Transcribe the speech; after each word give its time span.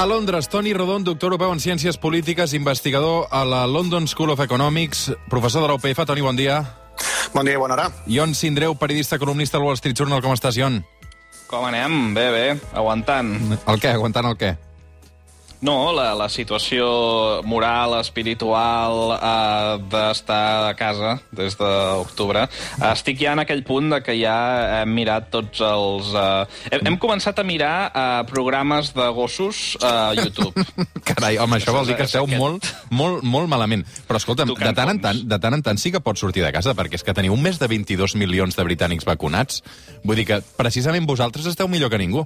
A 0.00 0.06
Londres, 0.06 0.48
Toni 0.48 0.72
Rodon, 0.72 1.04
doctor 1.04 1.28
europeu 1.28 1.50
en 1.52 1.60
Ciències 1.60 1.98
Polítiques, 2.00 2.54
investigador 2.56 3.26
a 3.28 3.42
la 3.44 3.66
London 3.68 4.08
School 4.08 4.30
of 4.32 4.40
Economics, 4.40 5.12
professor 5.28 5.60
de 5.60 5.68
la 5.68 5.74
UPF. 5.74 6.06
Toni, 6.08 6.22
bon 6.24 6.40
dia. 6.40 6.62
Bon 7.34 7.44
dia 7.44 7.58
i 7.58 7.60
bona 7.60 7.76
hora. 7.76 7.90
Ion 8.08 8.32
Sindreu, 8.34 8.78
periodista, 8.80 9.18
columnista 9.20 9.58
al 9.58 9.64
Wall 9.64 9.76
Street 9.76 10.00
Journal. 10.00 10.22
Com 10.24 10.32
estàs, 10.32 10.56
Ion? 10.56 10.80
Com 11.52 11.68
anem? 11.68 12.14
Bé, 12.16 12.30
bé, 12.32 12.46
aguantant. 12.72 13.28
El 13.60 13.76
què? 13.76 13.92
Aguantant 13.92 14.32
el 14.32 14.40
què? 14.40 14.54
No, 15.60 15.92
la, 15.92 16.14
la 16.16 16.28
situació 16.32 16.86
moral, 17.44 17.98
espiritual, 18.00 19.12
eh, 19.16 19.74
d'estar 19.92 20.70
a 20.70 20.72
casa 20.78 21.18
des 21.36 21.56
d'octubre. 21.60 22.46
Estic 22.90 23.20
ja 23.20 23.34
en 23.36 23.42
aquell 23.42 23.60
punt 23.68 23.90
de 23.92 24.00
que 24.04 24.16
ja 24.16 24.36
hem 24.80 24.94
mirat 24.96 25.28
tots 25.34 25.60
els... 25.64 26.14
Eh, 26.16 26.72
hem, 26.72 26.86
hem 26.88 26.96
començat 27.02 27.42
a 27.42 27.44
mirar 27.44 27.74
eh, 27.90 28.06
programes 28.30 28.94
de 28.96 29.10
gossos 29.16 29.76
a 29.84 30.14
YouTube. 30.16 30.64
Carai, 31.10 31.36
home, 31.36 31.60
això 31.60 31.76
vol 31.76 31.92
dir 31.92 31.98
que 32.00 32.08
esteu 32.08 32.28
molt, 32.30 32.64
molt, 32.88 33.20
molt 33.20 33.52
malament. 33.52 33.84
Però 34.08 34.16
escolta'm, 34.16 34.56
de 34.56 34.72
tant, 34.72 34.94
en 34.96 35.04
tant, 35.04 35.24
de 35.28 35.40
tant 35.44 35.60
en 35.60 35.68
tant 35.68 35.80
sí 35.80 35.92
que 35.92 36.00
pots 36.00 36.24
sortir 36.24 36.46
de 36.46 36.54
casa, 36.56 36.72
perquè 36.78 36.96
és 36.96 37.04
que 37.04 37.16
teniu 37.16 37.36
més 37.36 37.60
de 37.60 37.68
22 37.68 38.16
milions 38.16 38.56
de 38.56 38.64
britànics 38.64 39.04
vacunats. 39.08 39.60
Vull 40.08 40.22
dir 40.22 40.30
que 40.32 40.40
precisament 40.56 41.04
vosaltres 41.04 41.52
esteu 41.52 41.68
millor 41.68 41.92
que 41.92 42.00
ningú. 42.00 42.24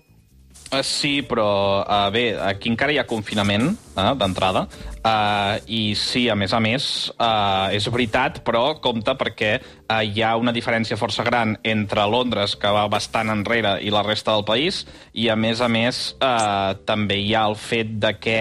Eh, 0.73 0.83
Sí, 0.83 1.23
però 1.23 1.84
uh, 1.84 2.11
bé, 2.11 2.34
aquí 2.41 2.70
encara 2.73 2.93
hi 2.93 2.98
ha 2.98 3.07
confinament 3.07 3.75
uh, 3.95 4.12
d'entrada. 4.19 4.67
Uh, 5.05 5.61
i 5.69 5.83
sí, 5.98 6.25
a 6.33 6.34
més 6.34 6.55
a 6.57 6.61
més, 6.65 6.87
uh, 7.19 7.69
és 7.77 7.87
veritat, 7.93 8.41
però 8.47 8.81
compte 8.83 9.12
perquè 9.20 9.59
uh, 9.61 10.01
hi 10.01 10.23
ha 10.25 10.35
una 10.41 10.55
diferència 10.57 10.97
força 10.97 11.27
gran 11.27 11.59
entre 11.62 12.07
Londres, 12.09 12.57
que 12.57 12.73
va 12.73 12.87
bastant 12.89 13.33
enrere, 13.35 13.77
i 13.85 13.92
la 13.92 14.03
resta 14.07 14.33
del 14.33 14.47
país, 14.48 14.85
i 15.12 15.29
a 15.29 15.37
més 15.37 15.61
a 15.61 15.69
més 15.69 16.07
uh, 16.17 16.73
també 16.89 17.20
hi 17.20 17.35
ha 17.37 17.45
el 17.51 17.59
fet 17.61 17.98
de 18.01 18.15
que 18.17 18.39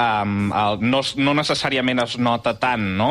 um, 0.00 0.50
el, 0.52 0.78
no, 0.84 1.00
no 1.16 1.34
necessàriament 1.38 2.02
es 2.04 2.16
nota 2.18 2.54
tant 2.60 2.84
no? 2.98 3.10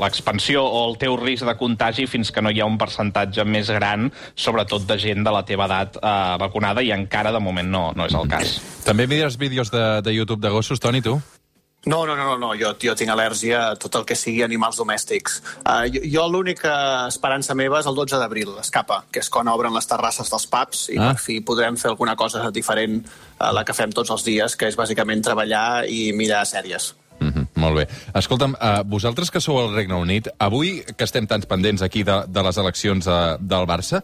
l'expansió 0.00 0.62
o 0.64 0.84
el 0.88 0.96
teu 1.00 1.16
risc 1.20 1.46
de 1.48 1.56
contagi 1.60 2.06
fins 2.10 2.30
que 2.34 2.42
no 2.44 2.52
hi 2.52 2.62
ha 2.62 2.68
un 2.68 2.78
percentatge 2.80 3.44
més 3.44 3.70
gran, 3.74 4.10
sobretot 4.34 4.86
de 4.88 4.98
gent 5.00 5.26
de 5.26 5.34
la 5.34 5.44
teva 5.46 5.66
edat 5.70 5.98
eh, 6.00 6.14
vacunada, 6.40 6.82
i 6.82 6.92
encara 6.94 7.32
de 7.34 7.42
moment 7.42 7.68
no, 7.70 7.84
no 7.96 8.06
és 8.06 8.16
el 8.16 8.30
cas. 8.30 8.58
També 8.86 9.06
mires 9.10 9.38
vídeos 9.40 9.70
de, 9.74 9.84
de 10.04 10.14
YouTube 10.14 10.42
de 10.42 10.50
gossos, 10.52 10.80
Toni, 10.80 11.02
tu? 11.04 11.18
No, 11.86 12.04
no, 12.04 12.14
no, 12.14 12.36
no. 12.36 12.50
Jo, 12.60 12.74
jo 12.76 12.92
tinc 12.94 13.08
al·lèrgia 13.08 13.60
a 13.70 13.76
tot 13.80 13.94
el 13.96 14.04
que 14.04 14.16
sigui 14.18 14.42
animals 14.44 14.76
domèstics. 14.76 15.38
Uh, 15.64 15.86
jo 15.88 16.02
jo 16.12 16.26
l'única 16.28 16.72
esperança 17.08 17.56
meva 17.56 17.80
és 17.80 17.88
el 17.88 17.96
12 17.96 18.18
d'abril, 18.20 18.52
escapa, 18.60 19.04
que 19.10 19.22
és 19.24 19.30
quan 19.32 19.48
obren 19.48 19.72
les 19.72 19.88
terrasses 19.88 20.28
dels 20.28 20.46
pubs 20.50 20.88
i 20.92 20.98
Ah. 20.98 21.12
per 21.12 21.22
fi 21.22 21.40
podrem 21.40 21.78
fer 21.80 21.88
alguna 21.90 22.16
cosa 22.16 22.50
diferent 22.50 23.00
a 23.38 23.52
la 23.52 23.64
que 23.64 23.72
fem 23.72 23.92
tots 23.92 24.10
els 24.10 24.24
dies, 24.24 24.56
que 24.56 24.68
és 24.68 24.76
bàsicament 24.76 25.22
treballar 25.24 25.86
i 25.88 26.12
mirar 26.12 26.44
sèries. 26.44 26.94
Mm 27.20 27.32
-hmm, 27.32 27.46
molt 27.54 27.76
bé. 27.76 27.88
Escolta'm, 28.14 28.52
uh, 28.52 28.82
vosaltres 28.84 29.30
que 29.30 29.40
sou 29.40 29.58
al 29.58 29.74
Regne 29.74 29.94
Unit, 29.94 30.28
avui 30.38 30.84
que 30.96 31.04
estem 31.04 31.26
tants 31.26 31.46
pendents 31.46 31.82
aquí 31.82 32.02
de, 32.02 32.24
de 32.28 32.42
les 32.42 32.56
eleccions 32.56 33.06
uh, 33.06 33.36
del 33.40 33.66
Barça, 33.66 34.02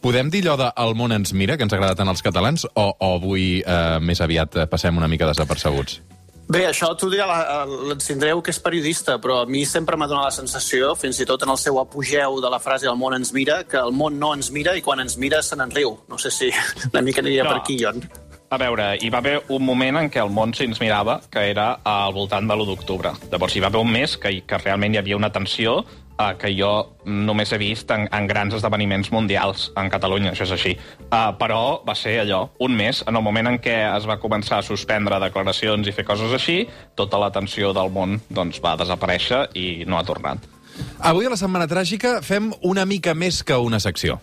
podem 0.00 0.30
dir 0.30 0.42
allò 0.44 0.56
de 0.56 0.72
el 0.76 0.94
món 0.94 1.12
ens 1.12 1.32
mira, 1.32 1.56
que 1.56 1.62
ens 1.62 1.72
agrada 1.72 1.94
tant 1.94 2.08
als 2.08 2.22
catalans, 2.22 2.66
o, 2.74 2.96
o 2.98 3.14
avui 3.14 3.62
uh, 3.66 4.00
més 4.00 4.20
aviat 4.20 4.56
eh, 4.56 4.66
passem 4.66 4.96
una 4.96 5.08
mica 5.08 5.26
desapercebuts? 5.26 6.02
Bé, 6.46 6.66
això 6.68 6.90
la- 7.26 7.64
l'Ensindreu, 7.88 8.42
que 8.42 8.50
és 8.50 8.58
periodista, 8.60 9.18
però 9.18 9.42
a 9.42 9.46
mi 9.46 9.64
sempre 9.64 9.96
m'ha 9.96 10.06
donat 10.06 10.24
la 10.26 10.30
sensació, 10.30 10.94
fins 10.94 11.18
i 11.20 11.24
tot 11.26 11.42
en 11.42 11.48
el 11.50 11.56
seu 11.58 11.78
apogeu 11.80 12.40
de 12.40 12.50
la 12.50 12.58
frase 12.60 12.86
el 12.86 12.96
món 12.96 13.14
ens 13.14 13.32
mira, 13.32 13.64
que 13.64 13.78
el 13.78 13.92
món 13.92 14.18
no 14.18 14.34
ens 14.34 14.50
mira 14.50 14.76
i 14.76 14.82
quan 14.82 15.00
ens 15.00 15.16
mira 15.16 15.42
se 15.42 15.56
n'en 15.56 15.70
riu. 15.70 15.96
No 16.08 16.18
sé 16.18 16.30
si 16.30 16.50
una 16.92 17.02
mica 17.02 17.20
aniria 17.22 17.44
No. 17.44 17.50
per 17.50 17.58
aquí, 17.62 17.78
Jon. 17.82 18.02
A 18.50 18.58
veure, 18.58 18.98
hi 19.00 19.08
va 19.10 19.18
haver 19.18 19.42
un 19.48 19.64
moment 19.64 19.96
en 19.96 20.10
què 20.12 20.20
el 20.22 20.30
món 20.30 20.52
se'ns 20.54 20.78
mirava, 20.80 21.20
que 21.30 21.40
era 21.50 21.80
al 21.82 22.12
voltant 22.12 22.46
de 22.46 22.54
l'1 22.54 22.66
d'octubre. 22.66 23.10
Llavors 23.32 23.56
hi 23.56 23.60
va 23.60 23.66
haver 23.66 23.80
un 23.80 23.90
mes 23.90 24.16
que, 24.18 24.42
que 24.46 24.58
realment 24.58 24.94
hi 24.94 24.98
havia 24.98 25.16
una 25.16 25.32
tensió 25.32 25.84
eh, 26.18 26.34
que 26.40 26.50
jo 26.54 26.72
només 27.04 27.52
he 27.52 27.58
vist 27.60 27.90
en, 27.94 28.06
en 28.12 28.28
grans 28.30 28.54
esdeveniments 28.56 29.10
mundials 29.14 29.70
en 29.80 29.90
Catalunya, 29.92 30.32
això 30.32 30.46
és 30.48 30.54
així. 30.56 30.74
Uh, 31.04 31.34
però 31.40 31.80
va 31.86 31.96
ser 31.98 32.16
allò, 32.22 32.46
un 32.64 32.76
mes, 32.76 33.02
en 33.06 33.16
el 33.16 33.24
moment 33.24 33.52
en 33.52 33.60
què 33.62 33.76
es 33.90 34.08
va 34.08 34.18
començar 34.22 34.60
a 34.60 34.66
suspendre 34.66 35.20
declaracions 35.22 35.88
i 35.88 35.94
fer 35.94 36.06
coses 36.08 36.32
així, 36.34 36.64
tota 36.96 37.20
la 37.20 37.30
tensió 37.34 37.74
del 37.76 37.92
món 37.94 38.18
doncs, 38.30 38.62
va 38.64 38.76
desaparèixer 38.80 39.46
i 39.58 39.84
no 39.88 39.98
ha 39.98 40.06
tornat. 40.06 40.50
Avui 40.98 41.26
a 41.26 41.30
la 41.30 41.38
Setmana 41.38 41.68
Tràgica 41.70 42.18
fem 42.24 42.50
una 42.66 42.86
mica 42.88 43.14
més 43.14 43.44
que 43.46 43.58
una 43.58 43.78
secció. 43.82 44.18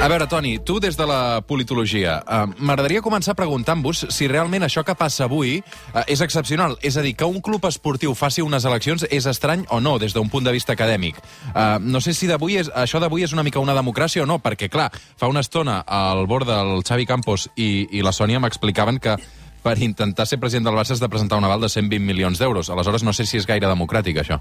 A 0.00 0.08
veure, 0.08 0.24
Toni, 0.26 0.58
tu 0.64 0.78
des 0.80 0.96
de 0.96 1.04
la 1.04 1.42
politologia, 1.44 2.22
eh, 2.24 2.46
m'agradaria 2.56 3.02
començar 3.04 3.34
preguntant-vos 3.36 4.06
si 4.08 4.28
realment 4.32 4.64
això 4.64 4.80
que 4.80 4.94
passa 4.96 5.26
avui 5.26 5.58
eh, 5.60 6.04
és 6.08 6.22
excepcional. 6.24 6.78
És 6.80 6.96
a 6.96 7.02
dir, 7.04 7.12
que 7.20 7.28
un 7.28 7.42
club 7.44 7.66
esportiu 7.68 8.14
faci 8.16 8.40
unes 8.40 8.64
eleccions 8.64 9.04
és 9.10 9.26
estrany 9.28 9.66
o 9.68 9.82
no, 9.84 9.98
des 10.00 10.16
d'un 10.16 10.30
punt 10.32 10.48
de 10.48 10.54
vista 10.56 10.72
acadèmic. 10.72 11.20
Eh, 11.52 11.76
no 11.84 12.00
sé 12.00 12.14
si 12.16 12.30
d'avui 12.30 12.56
és, 12.56 12.72
això 12.72 12.96
d'avui 12.96 13.26
és 13.28 13.36
una 13.36 13.44
mica 13.44 13.60
una 13.60 13.76
democràcia 13.76 14.24
o 14.24 14.26
no, 14.26 14.38
perquè, 14.40 14.70
clar, 14.72 14.88
fa 15.20 15.28
una 15.28 15.44
estona 15.44 15.82
al 15.84 16.24
bord 16.26 16.48
del 16.48 16.80
Xavi 16.80 17.04
Campos 17.04 17.50
i, 17.56 17.86
i 17.92 18.00
la 18.00 18.16
Sònia 18.16 18.40
m'explicaven 18.40 19.04
que 19.04 19.18
per 19.62 19.76
intentar 19.84 20.24
ser 20.24 20.40
president 20.40 20.70
del 20.70 20.80
Barça 20.80 20.96
has 20.96 21.04
de 21.04 21.08
presentar 21.12 21.36
un 21.36 21.44
aval 21.44 21.60
de 21.60 21.68
120 21.68 22.00
milions 22.00 22.40
d'euros. 22.40 22.70
Aleshores, 22.70 23.04
no 23.04 23.12
sé 23.12 23.26
si 23.28 23.36
és 23.36 23.46
gaire 23.46 23.68
democràtic, 23.68 24.24
això. 24.24 24.40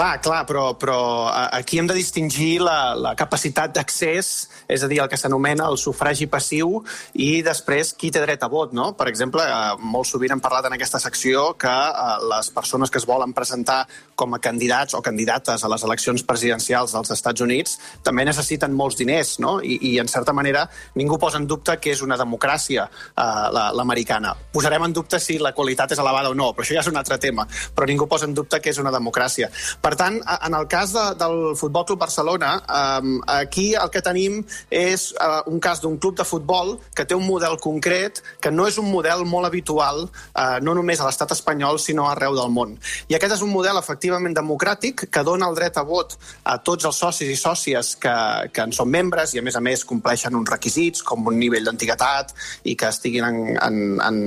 Clar, 0.00 0.16
clar, 0.24 0.46
però, 0.48 0.78
però 0.80 1.28
a- 1.28 1.50
aquí 1.58 1.76
hem 1.78 1.86
de 1.86 1.92
distingir 1.92 2.62
la, 2.64 2.94
la 2.96 3.10
capacitat 3.14 3.74
d'accés, 3.76 4.28
és 4.66 4.80
a 4.82 4.88
dir, 4.88 4.96
el 5.02 5.08
que 5.12 5.18
s'anomena 5.20 5.66
el 5.68 5.76
sufragi 5.76 6.24
passiu, 6.30 6.78
i 7.20 7.42
després 7.44 7.90
qui 8.00 8.08
té 8.10 8.22
dret 8.22 8.40
a 8.40 8.48
vot, 8.48 8.72
no? 8.72 8.94
Per 8.96 9.10
exemple, 9.10 9.44
eh, 9.44 9.74
molt 9.92 10.08
sovint 10.08 10.32
hem 10.32 10.40
parlat 10.40 10.64
en 10.70 10.72
aquesta 10.78 10.96
secció 11.04 11.50
que 11.60 11.68
eh, 11.68 12.14
les 12.30 12.48
persones 12.48 12.88
que 12.88 12.96
es 12.96 13.04
volen 13.04 13.34
presentar 13.36 13.82
com 14.16 14.32
a 14.32 14.38
candidats 14.40 14.96
o 14.96 15.02
candidates 15.04 15.64
a 15.64 15.68
les 15.68 15.84
eleccions 15.84 16.24
presidencials 16.24 16.96
dels 16.96 17.12
Estats 17.18 17.44
Units 17.44 17.76
també 18.02 18.24
necessiten 18.24 18.72
molts 18.72 18.96
diners, 18.96 19.34
no? 19.44 19.58
I, 19.60 19.76
i 19.90 19.92
en 20.00 20.08
certa 20.08 20.32
manera 20.32 20.64
ningú 20.96 21.18
posa 21.20 21.36
en 21.36 21.46
dubte 21.46 21.76
que 21.76 21.92
és 21.92 22.00
una 22.00 22.16
democràcia 22.16 22.88
eh, 22.88 23.28
la- 23.52 23.68
l'americana. 23.76 24.32
Posarem 24.52 24.88
en 24.88 24.96
dubte 24.96 25.20
si 25.20 25.36
la 25.38 25.52
qualitat 25.52 25.92
és 25.92 26.00
elevada 26.00 26.32
o 26.32 26.34
no, 26.34 26.54
però 26.56 26.64
això 26.64 26.78
ja 26.80 26.86
és 26.86 26.88
un 26.88 26.96
altre 26.96 27.18
tema. 27.20 27.44
Però 27.76 27.84
ningú 27.84 28.08
posa 28.08 28.24
en 28.24 28.32
dubte 28.32 28.62
que 28.64 28.72
és 28.72 28.80
una 28.80 28.96
democràcia. 28.96 29.52
Per 29.89 29.89
tant, 29.96 30.20
a- 30.26 30.38
en 30.46 30.54
el 30.54 30.66
cas 30.68 30.92
de, 30.92 31.04
del 31.20 31.56
Futbol 31.56 31.84
Club 31.86 31.98
Barcelona, 31.98 32.62
eh, 32.68 33.18
aquí 33.26 33.74
el 33.74 33.90
que 33.90 34.02
tenim 34.02 34.40
és 34.70 35.12
eh, 35.20 35.40
un 35.46 35.60
cas 35.60 35.80
d'un 35.80 35.96
club 35.98 36.16
de 36.18 36.24
futbol 36.24 36.78
que 36.94 37.04
té 37.04 37.14
un 37.14 37.26
model 37.26 37.56
concret, 37.60 38.22
que 38.40 38.50
no 38.50 38.66
és 38.68 38.78
un 38.78 38.90
model 38.90 39.24
molt 39.24 39.46
habitual, 39.46 40.08
eh, 40.34 40.58
no 40.62 40.74
només 40.74 41.00
a 41.00 41.06
l'estat 41.08 41.32
espanyol, 41.32 41.78
sinó 41.80 42.08
arreu 42.10 42.34
del 42.36 42.50
món. 42.50 42.76
I 43.08 43.14
aquest 43.16 43.36
és 43.38 43.42
un 43.46 43.50
model 43.54 43.78
efectivament 43.80 44.34
democràtic 44.36 45.06
que 45.10 45.22
dona 45.26 45.48
el 45.48 45.54
dret 45.58 45.76
a 45.80 45.82
vot 45.86 46.16
a 46.44 46.58
tots 46.58 46.84
els 46.88 46.96
socis 47.00 47.30
i 47.30 47.36
sòcies 47.38 47.94
que, 48.00 48.14
que 48.52 48.62
en 48.66 48.72
són 48.76 48.90
membres 48.90 49.34
i, 49.34 49.38
a 49.40 49.42
més 49.46 49.56
a 49.56 49.60
més, 49.64 49.84
compleixen 49.84 50.34
uns 50.36 50.50
requisits 50.50 51.02
com 51.06 51.26
un 51.30 51.38
nivell 51.40 51.64
d'antiguitat 51.64 52.34
i 52.64 52.74
que 52.76 52.88
estiguin 52.90 53.24
en, 53.24 53.38
en, 53.56 53.80
en, 54.02 54.20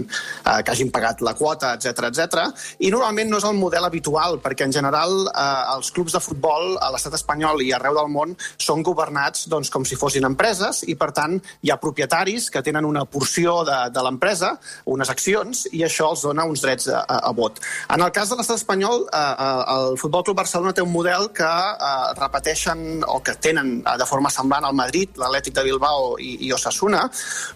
eh, 0.46 0.60
que 0.64 0.72
hagin 0.74 0.92
pagat 0.92 1.22
la 1.22 1.34
quota, 1.38 1.74
etc 1.78 2.08
etc. 2.10 2.48
I 2.80 2.92
normalment 2.94 3.30
no 3.32 3.38
és 3.42 3.48
el 3.48 3.58
model 3.60 3.86
habitual, 3.86 4.40
perquè 4.44 4.66
en 4.68 4.74
general 4.76 5.14
eh, 5.30 5.43
eh, 5.44 5.76
els 5.76 5.92
clubs 5.96 6.16
de 6.16 6.22
futbol 6.24 6.78
a 6.80 6.92
l'estat 6.94 7.18
espanyol 7.20 7.62
i 7.66 7.72
arreu 7.76 7.98
del 8.00 8.12
món 8.14 8.36
són 8.58 8.84
governats 8.86 9.48
doncs, 9.52 9.72
com 9.74 9.86
si 9.88 10.00
fossin 10.00 10.28
empreses 10.28 10.84
i, 10.88 10.96
per 11.00 11.12
tant, 11.16 11.38
hi 11.62 11.72
ha 11.72 11.80
propietaris 11.82 12.50
que 12.54 12.64
tenen 12.66 12.88
una 12.88 13.06
porció 13.06 13.60
de, 13.68 13.78
de 13.94 14.04
l'empresa, 14.06 14.54
unes 14.94 15.12
accions, 15.12 15.66
i 15.74 15.84
això 15.86 16.12
els 16.14 16.24
dona 16.26 16.46
uns 16.50 16.64
drets 16.64 16.90
a, 16.90 17.04
a, 17.04 17.20
a 17.30 17.34
vot. 17.36 17.60
En 17.94 18.04
el 18.04 18.12
cas 18.16 18.32
de 18.32 18.38
l'estat 18.40 18.60
espanyol, 18.62 19.08
eh, 19.08 19.20
eh, 19.20 19.64
el 19.76 19.98
Futbol 20.02 20.26
Club 20.28 20.40
Barcelona 20.42 20.74
té 20.76 20.86
un 20.86 20.94
model 20.94 21.30
que 21.36 21.50
eh, 21.50 22.14
repeteixen 22.20 23.04
o 23.08 23.20
que 23.26 23.36
tenen 23.44 23.76
eh, 23.82 23.98
de 24.00 24.08
forma 24.10 24.32
semblant 24.34 24.68
al 24.68 24.78
Madrid, 24.78 25.18
l'Atlètic 25.20 25.58
de 25.58 25.66
Bilbao 25.68 26.14
i, 26.22 26.36
i 26.48 26.54
Osasuna, 26.56 27.06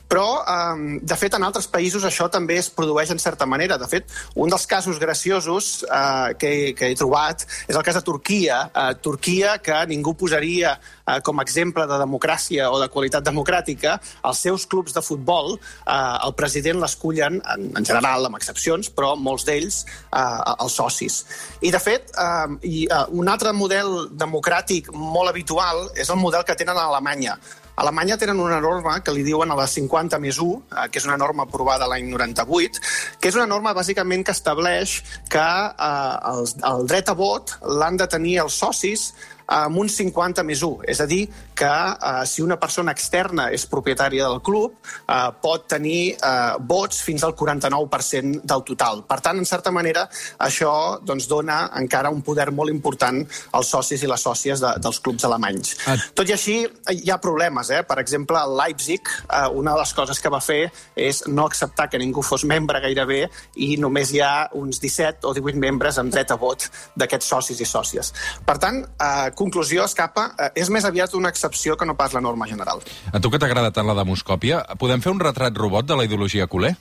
però, 0.10 0.28
eh, 0.44 1.00
de 1.02 1.20
fet, 1.20 1.38
en 1.38 1.48
altres 1.48 1.70
països 1.72 2.06
això 2.08 2.30
també 2.34 2.60
es 2.62 2.70
produeix 2.74 3.12
en 3.14 3.22
certa 3.22 3.48
manera. 3.50 3.78
De 3.78 3.88
fet, 3.90 4.12
un 4.36 4.52
dels 4.52 4.68
casos 4.70 5.00
graciosos 5.00 5.86
eh, 5.88 6.34
que, 6.40 6.54
que 6.78 6.92
he 6.92 6.98
trobat 7.00 7.46
és 7.68 7.77
el 7.78 7.84
cas 7.84 7.96
de 7.96 8.02
Turquia. 8.02 8.72
Eh, 8.74 8.96
Turquia, 9.02 9.58
que 9.60 9.78
ningú 9.88 10.16
posaria 10.18 10.74
eh, 11.08 11.20
com 11.24 11.40
a 11.40 11.46
exemple 11.46 11.86
de 11.88 12.00
democràcia 12.02 12.70
o 12.72 12.80
de 12.82 12.90
qualitat 12.94 13.26
democràtica, 13.26 13.98
els 14.26 14.42
seus 14.48 14.66
clubs 14.66 14.96
de 14.96 15.04
futbol, 15.06 15.56
eh, 15.58 15.98
el 16.26 16.34
president 16.40 16.82
l'escullen, 16.82 17.42
en, 17.56 17.70
en 17.78 17.86
general, 17.86 18.28
amb 18.28 18.40
excepcions, 18.40 18.90
però 18.94 19.14
molts 19.16 19.46
d'ells, 19.48 19.84
eh, 20.10 20.56
els 20.58 20.80
socis. 20.82 21.22
I, 21.62 21.72
de 21.72 21.82
fet, 21.84 22.12
eh, 22.18 22.58
i, 22.64 22.88
eh, 22.88 23.06
un 23.14 23.30
altre 23.30 23.54
model 23.54 24.10
democràtic 24.12 24.92
molt 24.94 25.32
habitual 25.32 25.88
és 25.96 26.10
el 26.10 26.22
model 26.22 26.46
que 26.48 26.58
tenen 26.58 26.78
a 26.78 26.90
Alemanya. 26.92 27.38
A 27.78 27.84
Alemanya 27.84 28.16
tenen 28.18 28.40
una 28.42 28.58
norma 28.58 28.96
que 29.06 29.14
li 29.14 29.22
diuen 29.22 29.52
a 29.54 29.56
la 29.60 29.68
50 29.70 30.18
més 30.18 30.40
1, 30.42 30.54
eh, 30.74 30.86
que 30.90 30.98
és 30.98 31.06
una 31.06 31.18
norma 31.22 31.44
aprovada 31.46 31.86
l'any 31.86 32.08
98, 32.10 32.82
que 33.22 33.30
és 33.30 33.38
una 33.38 33.46
norma 33.46 33.76
bàsicament 33.78 34.26
que 34.26 34.34
estableix 34.34 34.96
que 35.30 35.46
eh, 35.46 36.16
el, 36.32 36.50
el 36.72 36.88
dret 36.90 37.12
a 37.14 37.16
vot 37.20 37.54
l'han 37.78 38.00
de 38.02 38.08
tenir 38.10 38.40
els 38.48 38.58
socis 38.66 39.12
amb 39.48 39.80
un 39.80 39.90
50 39.90 40.44
més 40.44 40.62
1. 40.64 40.84
És 40.92 41.02
a 41.02 41.08
dir, 41.10 41.24
que 41.58 41.66
eh, 41.68 42.26
si 42.28 42.44
una 42.44 42.58
persona 42.60 42.94
externa 42.94 43.48
és 43.56 43.66
propietària 43.70 44.28
del 44.28 44.42
club, 44.46 44.78
eh, 45.08 45.18
pot 45.42 45.68
tenir 45.72 46.16
eh, 46.16 46.58
vots 46.60 47.02
fins 47.06 47.24
al 47.24 47.36
49% 47.36 48.44
del 48.44 48.64
total. 48.68 49.04
Per 49.08 49.20
tant, 49.24 49.40
en 49.40 49.48
certa 49.48 49.72
manera, 49.72 50.06
això 50.44 50.74
doncs, 51.04 51.28
dona 51.32 51.64
encara 51.80 52.12
un 52.14 52.22
poder 52.22 52.50
molt 52.52 52.74
important 52.74 53.24
als 53.58 53.72
socis 53.74 54.04
i 54.04 54.12
les 54.12 54.24
sòcies 54.24 54.62
de, 54.64 54.74
dels 54.84 55.00
clubs 55.04 55.26
alemanys. 55.28 55.76
Ah. 55.88 55.98
Tot 56.18 56.30
i 56.30 56.36
així, 56.36 56.60
hi 56.94 57.12
ha 57.12 57.20
problemes. 57.24 57.72
Eh? 57.72 57.84
Per 57.88 58.00
exemple, 58.04 58.40
el 58.42 58.56
Leipzig, 58.60 59.08
eh, 59.08 59.48
una 59.54 59.74
de 59.74 59.82
les 59.82 59.94
coses 59.98 60.22
que 60.22 60.34
va 60.34 60.44
fer 60.44 60.68
és 60.96 61.24
no 61.28 61.48
acceptar 61.48 61.88
que 61.90 62.02
ningú 62.02 62.24
fos 62.26 62.46
membre 62.48 62.82
gairebé 62.84 63.24
i 63.64 63.76
només 63.82 64.12
hi 64.14 64.22
ha 64.24 64.50
uns 64.58 64.82
17 64.84 65.28
o 65.28 65.34
18 65.38 65.62
membres 65.62 65.98
amb 66.02 66.14
dret 66.14 66.32
a 66.34 66.40
vot 66.40 66.68
d'aquests 66.98 67.34
socis 67.34 67.62
i 67.64 67.68
sòcies. 67.70 68.14
Per 68.46 68.58
tant, 68.62 68.84
eh, 68.84 69.32
conclusió 69.38 69.86
escapa, 69.86 70.32
eh, 70.42 70.52
és 70.64 70.72
més 70.74 70.86
aviat 70.90 71.14
una 71.18 71.30
excepció 71.30 71.78
que 71.78 71.86
no 71.86 71.96
pas 71.96 72.18
la 72.18 72.24
norma 72.26 72.50
general. 72.50 72.82
A 73.14 73.22
tu 73.22 73.32
que 73.32 73.40
t'agrada 73.40 73.72
tant 73.72 73.88
la 73.88 73.96
demoscòpia, 73.98 74.64
podem 74.82 75.04
fer 75.06 75.14
un 75.14 75.22
retrat 75.24 75.56
robot 75.58 75.88
de 75.88 75.98
la 76.00 76.10
ideologia 76.10 76.50
culer? 76.50 76.76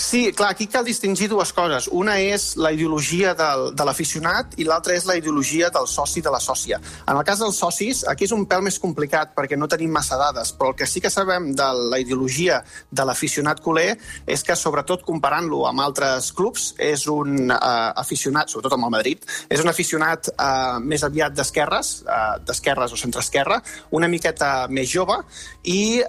Sí, 0.00 0.32
clar, 0.32 0.52
aquí 0.54 0.64
cal 0.66 0.82
distingir 0.86 1.26
dues 1.28 1.50
coses. 1.52 1.84
Una 1.92 2.14
és 2.24 2.54
la 2.56 2.70
ideologia 2.72 3.34
del, 3.36 3.66
de 3.76 3.84
l'aficionat 3.84 4.54
i 4.56 4.64
l'altra 4.64 4.94
és 4.96 5.04
la 5.04 5.12
ideologia 5.18 5.68
del 5.74 5.84
soci 5.92 6.22
de 6.24 6.30
la 6.32 6.38
sòcia. 6.40 6.78
En 7.04 7.18
el 7.20 7.24
cas 7.28 7.42
dels 7.42 7.58
socis, 7.60 8.00
aquí 8.08 8.24
és 8.24 8.32
un 8.32 8.46
pèl 8.48 8.62
més 8.64 8.78
complicat 8.80 9.34
perquè 9.36 9.58
no 9.60 9.68
tenim 9.68 9.92
massa 9.92 10.16
dades, 10.16 10.54
però 10.56 10.70
el 10.72 10.78
que 10.78 10.88
sí 10.88 11.02
que 11.04 11.10
sabem 11.12 11.50
de 11.52 11.66
la 11.92 11.98
ideologia 12.00 12.62
de 12.90 13.04
l'aficionat 13.04 13.60
culer 13.60 13.90
és 14.24 14.40
que, 14.42 14.56
sobretot 14.56 15.04
comparant-lo 15.04 15.66
amb 15.68 15.84
altres 15.84 16.30
clubs, 16.32 16.70
és 16.80 17.04
un 17.12 17.52
eh, 17.52 17.60
aficionat, 18.00 18.48
sobretot 18.48 18.78
amb 18.78 18.88
el 18.88 18.94
Madrid, 18.96 19.28
és 19.52 19.60
un 19.60 19.68
aficionat 19.68 20.32
eh, 20.32 20.80
més 20.80 21.04
aviat 21.04 21.36
d'esquerres, 21.36 21.92
eh, 22.08 22.40
d'esquerres 22.48 22.96
o 22.96 23.02
centreesquerra, 23.04 23.60
una 24.00 24.08
miqueta 24.08 24.64
més 24.72 24.88
jove 24.96 25.20
i 25.68 26.00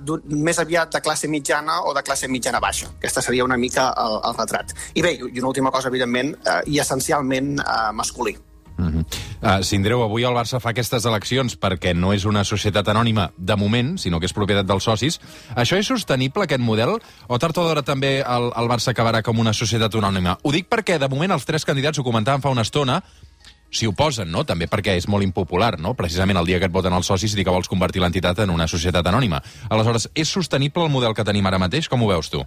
d'un- 0.00 0.24
més 0.48 0.58
aviat 0.64 0.96
de 0.96 1.04
classe 1.04 1.28
mitjana 1.28 1.82
o 1.84 1.92
de 1.92 2.02
classe 2.08 2.24
mitjana 2.32 2.64
baixa. 2.64 2.88
Aquesta 2.96 3.17
seria 3.22 3.46
una 3.46 3.56
mica 3.56 3.90
el, 3.96 4.20
el 4.28 4.36
retrat. 4.38 4.74
I 4.94 5.04
bé, 5.04 5.16
i 5.18 5.40
una 5.40 5.48
última 5.52 5.72
cosa, 5.74 5.88
evidentment, 5.88 6.34
eh, 6.44 6.60
i 6.66 6.82
essencialment 6.84 7.56
eh, 7.60 7.80
masculí. 7.94 8.36
Uh, 8.78 9.58
Sindreu, 9.66 10.04
avui 10.04 10.22
el 10.26 10.36
Barça 10.36 10.60
fa 10.62 10.70
aquestes 10.70 11.02
eleccions 11.08 11.56
perquè 11.58 11.94
no 11.98 12.12
és 12.14 12.24
una 12.30 12.44
societat 12.46 12.86
anònima 12.92 13.28
de 13.36 13.56
moment, 13.58 13.96
sinó 13.98 14.20
que 14.22 14.28
és 14.30 14.34
propietat 14.34 14.68
dels 14.68 14.86
socis. 14.86 15.18
Això 15.58 15.78
és 15.78 15.90
sostenible, 15.90 16.46
aquest 16.46 16.62
model? 16.62 16.94
O 17.26 17.38
tard 17.42 17.58
o 17.58 17.64
d'hora 17.66 17.82
també 17.82 18.18
el, 18.22 18.50
el 18.54 18.70
Barça 18.70 18.94
acabarà 18.94 19.22
com 19.26 19.42
una 19.42 19.54
societat 19.54 19.98
anònima? 19.98 20.36
Ho 20.42 20.54
dic 20.54 20.70
perquè, 20.70 20.98
de 21.02 21.10
moment, 21.10 21.34
els 21.34 21.46
tres 21.48 21.66
candidats, 21.66 21.98
ho 21.98 22.06
comentàvem 22.06 22.44
fa 22.44 22.54
una 22.54 22.66
estona, 22.66 23.00
s'hi 23.70 23.90
oposen, 23.90 24.30
no? 24.30 24.44
També 24.46 24.70
perquè 24.70 24.94
és 24.96 25.08
molt 25.10 25.26
impopular, 25.26 25.74
no? 25.82 25.96
Precisament 25.98 26.38
el 26.38 26.46
dia 26.46 26.62
que 26.62 26.70
et 26.70 26.74
voten 26.74 26.94
els 26.94 27.10
socis 27.10 27.34
i 27.34 27.40
dir 27.40 27.48
que 27.48 27.54
vols 27.54 27.68
convertir 27.68 28.02
l'entitat 28.04 28.46
en 28.46 28.54
una 28.54 28.70
societat 28.70 29.10
anònima. 29.10 29.42
Aleshores, 29.68 30.08
és 30.14 30.30
sostenible 30.30 30.86
el 30.86 30.94
model 30.94 31.18
que 31.18 31.26
tenim 31.26 31.46
ara 31.46 31.60
mateix? 31.60 31.90
Com 31.90 32.02
ho 32.02 32.14
veus 32.14 32.30
tu? 32.30 32.46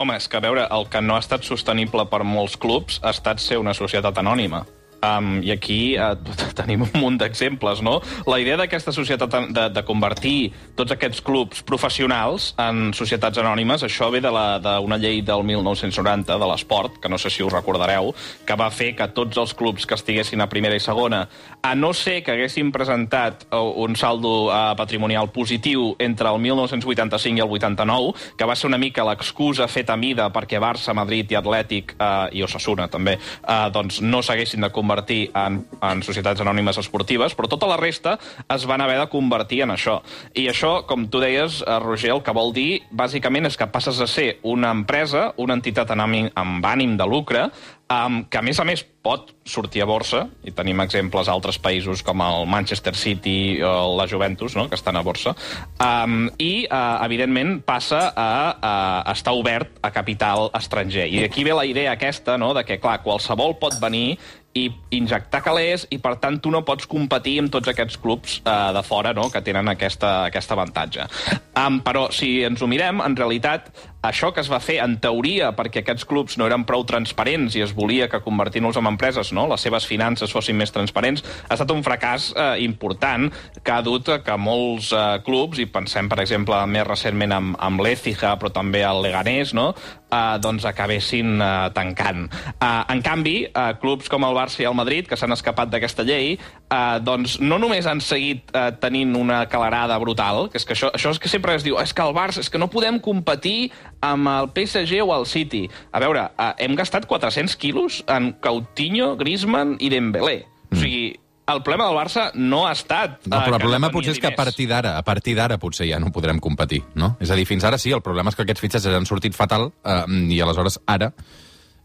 Home, 0.00 0.14
és 0.16 0.30
que 0.32 0.38
a 0.38 0.40
veure, 0.40 0.62
el 0.72 0.86
que 0.88 1.00
no 1.04 1.12
ha 1.12 1.20
estat 1.20 1.44
sostenible 1.44 2.06
per 2.08 2.22
molts 2.24 2.54
clubs 2.56 3.02
ha 3.04 3.10
estat 3.12 3.42
ser 3.44 3.58
una 3.60 3.74
societat 3.76 4.16
anònima. 4.22 4.62
Um, 5.00 5.38
I 5.40 5.54
aquí 5.54 5.96
uh, 5.96 6.12
tenim 6.58 6.82
un 6.84 6.90
munt 7.00 7.14
d'exemples, 7.22 7.80
no? 7.80 8.02
La 8.28 8.36
idea 8.36 8.58
d'aquesta 8.60 8.92
societat, 8.92 9.32
de, 9.48 9.62
de 9.72 9.82
convertir 9.88 10.50
tots 10.76 10.92
aquests 10.92 11.22
clubs 11.24 11.62
professionals 11.64 12.50
en 12.60 12.90
societats 12.92 13.40
anònimes, 13.40 13.80
això 13.86 14.10
ve 14.12 14.20
d'una 14.20 14.58
de, 14.60 14.66
la- 14.68 14.80
d'una 14.82 14.98
llei 15.00 15.22
del 15.24 15.40
1990, 15.48 16.36
de 16.36 16.48
l'esport, 16.50 16.98
que 17.00 17.08
no 17.08 17.16
sé 17.16 17.30
si 17.32 17.42
us 17.42 17.52
recordareu, 17.52 18.12
que 18.44 18.58
va 18.60 18.68
fer 18.68 18.90
que 18.98 19.08
tots 19.16 19.40
els 19.40 19.54
clubs 19.56 19.88
que 19.88 19.96
estiguessin 19.96 20.44
a 20.44 20.48
primera 20.52 20.76
i 20.76 20.84
segona, 20.84 21.22
a 21.64 21.72
no 21.74 21.94
ser 21.96 22.18
que 22.22 22.36
haguessin 22.36 22.68
presentat 22.72 23.46
uh, 23.48 23.62
un 23.80 23.96
saldo 23.96 24.50
uh, 24.50 24.74
patrimonial 24.76 25.32
positiu 25.32 25.94
entre 25.98 26.28
el 26.28 26.38
1985 26.44 27.40
i 27.40 27.44
el 27.46 27.56
89, 27.56 28.12
que 28.36 28.44
va 28.44 28.56
ser 28.56 28.68
una 28.68 28.78
mica 28.78 29.08
l'excusa 29.08 29.64
feta 29.68 29.96
a 29.96 30.00
mida 30.00 30.28
perquè 30.28 30.60
Barça, 30.60 30.92
Madrid 30.92 31.32
i 31.32 31.40
Atlètic, 31.40 31.96
uh, 31.96 32.28
i 32.36 32.44
Osasuna 32.44 32.90
també, 32.92 33.16
uh, 33.16 33.72
doncs 33.72 34.02
no 34.04 34.20
s'haguessin 34.20 34.60
de 34.60 34.68
convertir 34.68 34.89
en, 34.90 35.60
en 35.80 36.02
societats 36.02 36.40
anònimes 36.40 36.78
esportives, 36.82 37.34
però 37.36 37.48
tota 37.48 37.68
la 37.70 37.78
resta 37.80 38.18
es 38.48 38.66
van 38.66 38.80
haver 38.80 38.98
de 39.00 39.08
convertir 39.12 39.62
en 39.62 39.74
això. 39.74 40.00
I 40.34 40.48
això, 40.50 40.86
com 40.86 41.08
tu 41.08 41.20
deies, 41.20 41.62
eh, 41.62 41.78
Roger, 41.82 42.14
el 42.14 42.22
que 42.22 42.36
vol 42.36 42.54
dir, 42.56 42.82
bàsicament, 42.90 43.46
és 43.46 43.56
que 43.56 43.70
passes 43.70 44.00
a 44.00 44.06
ser 44.06 44.38
una 44.42 44.70
empresa, 44.70 45.32
una 45.36 45.54
entitat 45.54 45.90
amb 45.90 46.06
ànim, 46.06 46.30
amb 46.34 46.64
ànim 46.66 46.96
de 46.96 47.06
lucre, 47.06 47.50
um, 47.90 48.24
que 48.30 48.38
a 48.38 48.42
més 48.42 48.58
a 48.60 48.64
més 48.64 48.84
pot 49.02 49.32
sortir 49.48 49.82
a 49.82 49.88
borsa, 49.88 50.26
i 50.44 50.52
tenim 50.54 50.80
exemples 50.84 51.28
a 51.28 51.34
altres 51.34 51.58
països 51.58 52.04
com 52.06 52.20
el 52.22 52.46
Manchester 52.50 52.94
City 52.94 53.60
o 53.64 53.96
la 53.96 54.06
Juventus, 54.08 54.54
no?, 54.56 54.68
que 54.68 54.76
estan 54.78 54.96
a 54.96 55.02
borsa, 55.02 55.34
um, 55.80 56.28
i, 56.38 56.66
uh, 56.68 57.00
evidentment, 57.06 57.58
passa 57.66 58.10
a, 58.14 58.30
a 58.60 59.14
estar 59.14 59.34
obert 59.34 59.80
a 59.82 59.90
capital 59.94 60.50
estranger. 60.56 61.08
I 61.08 61.24
aquí 61.24 61.44
ve 61.44 61.56
la 61.56 61.66
idea 61.66 61.96
aquesta, 61.96 62.38
no?, 62.38 62.52
de 62.54 62.64
que, 62.68 62.78
clar, 62.82 63.00
qualsevol 63.02 63.56
pot 63.60 63.80
venir 63.80 64.18
i 64.58 64.64
injectar 64.96 65.42
calés 65.44 65.86
i, 65.94 66.00
per 66.02 66.16
tant, 66.22 66.40
tu 66.42 66.50
no 66.50 66.64
pots 66.66 66.88
competir 66.90 67.36
amb 67.42 67.52
tots 67.54 67.70
aquests 67.70 68.00
clubs 68.02 68.40
uh, 68.42 68.72
de 68.74 68.82
fora 68.86 69.12
no?, 69.14 69.28
que 69.30 69.42
tenen 69.46 69.70
aquesta, 69.70 70.24
aquest 70.26 70.50
avantatge. 70.50 71.06
Um, 71.54 71.78
però, 71.86 72.08
si 72.14 72.40
ens 72.46 72.62
ho 72.62 72.68
mirem, 72.70 73.02
en 73.04 73.14
realitat, 73.18 73.70
això 74.02 74.32
que 74.32 74.40
es 74.40 74.48
va 74.50 74.60
fer, 74.64 74.78
en 74.80 74.96
teoria, 75.02 75.50
perquè 75.56 75.82
aquests 75.82 76.06
clubs 76.08 76.38
no 76.40 76.46
eren 76.48 76.64
prou 76.68 76.84
transparents 76.88 77.56
i 77.56 77.64
es 77.64 77.74
volia 77.76 78.08
que 78.08 78.22
convertint-los 78.24 78.78
en 78.80 78.88
empreses, 78.88 79.32
no?, 79.36 79.46
les 79.50 79.60
seves 79.60 79.86
finances 79.88 80.32
fossin 80.32 80.56
més 80.56 80.72
transparents, 80.72 81.24
ha 81.48 81.56
estat 81.56 81.72
un 81.74 81.84
fracàs 81.84 82.30
eh, 82.32 82.50
important 82.64 83.28
que 83.62 83.74
ha 83.74 83.82
dut 83.84 84.08
que 84.24 84.36
molts 84.40 84.92
eh, 84.96 85.20
clubs, 85.26 85.60
i 85.60 85.68
pensem, 85.68 86.08
per 86.08 86.22
exemple, 86.24 86.56
més 86.66 86.86
recentment 86.88 87.36
amb, 87.36 87.58
amb 87.60 87.84
l'Ecija, 87.84 88.36
però 88.40 88.52
també 88.54 88.84
el 88.86 89.02
Leganés, 89.04 89.52
no?, 89.56 89.70
eh, 90.10 90.38
doncs 90.42 90.64
acabessin 90.68 91.36
eh, 91.36 91.50
tancant. 91.76 92.26
Eh, 92.56 92.70
en 92.94 93.02
canvi, 93.04 93.36
eh, 93.46 93.68
clubs 93.82 94.08
com 94.08 94.24
el 94.26 94.36
Barça 94.36 94.64
i 94.64 94.68
el 94.70 94.76
Madrid, 94.78 95.08
que 95.08 95.18
s'han 95.20 95.36
escapat 95.36 95.70
d'aquesta 95.72 96.06
llei, 96.08 96.34
eh, 96.36 96.96
doncs 97.04 97.38
no 97.44 97.60
només 97.60 97.86
han 97.90 98.00
seguit 98.04 98.50
eh, 98.54 98.70
tenint 98.80 99.14
una 99.18 99.44
calarada 99.52 99.98
brutal, 100.02 100.48
que 100.50 100.60
és 100.60 100.66
que 100.66 100.76
això, 100.76 100.92
això 100.96 101.12
és 101.14 101.20
que 101.20 101.30
sempre 101.32 101.54
es 101.54 101.66
diu, 101.66 101.78
és 101.80 101.92
que 101.92 102.04
el 102.04 102.16
Barça, 102.16 102.40
és 102.40 102.50
que 102.50 102.60
no 102.60 102.70
podem 102.72 103.00
competir 103.02 103.70
amb 104.00 104.28
el 104.32 104.50
PSG 104.54 105.02
o 105.04 105.14
el 105.16 105.26
City. 105.26 105.64
A 105.92 106.00
veure, 106.02 106.30
eh, 106.36 106.52
hem 106.66 106.76
gastat 106.76 107.06
400 107.06 107.56
quilos 107.56 108.04
en 108.08 108.32
Coutinho, 108.40 109.16
Griezmann 109.16 109.76
i 109.78 109.90
Dembélé. 109.92 110.46
Mm. 110.70 110.76
O 110.76 110.80
sigui, 110.80 111.04
el 111.50 111.62
problema 111.62 111.88
del 111.88 111.98
Barça 111.98 112.30
no 112.34 112.66
ha 112.66 112.72
estat... 112.72 113.20
No, 113.26 113.36
eh, 113.36 113.44
però 113.44 113.58
el 113.58 113.64
problema 113.64 113.88
no 113.88 113.94
potser 113.94 114.14
és 114.14 114.22
que 114.22 114.30
a 114.30 114.36
partir 114.38 114.68
d'ara, 114.70 114.96
a 114.98 115.04
partir 115.06 115.34
d'ara 115.38 115.58
potser 115.58 115.88
ja 115.90 116.00
no 116.00 116.12
podrem 116.14 116.40
competir, 116.42 116.82
no? 116.94 117.16
És 117.20 117.30
a 117.30 117.38
dir, 117.38 117.46
fins 117.48 117.66
ara 117.66 117.78
sí, 117.78 117.92
el 117.92 118.02
problema 118.04 118.30
és 118.30 118.38
que 118.38 118.46
aquests 118.46 118.64
fitxatges 118.64 118.96
han 118.96 119.08
sortit 119.08 119.36
fatal 119.36 119.70
eh, 119.84 120.02
i 120.30 120.40
aleshores 120.40 120.80
ara 120.86 121.12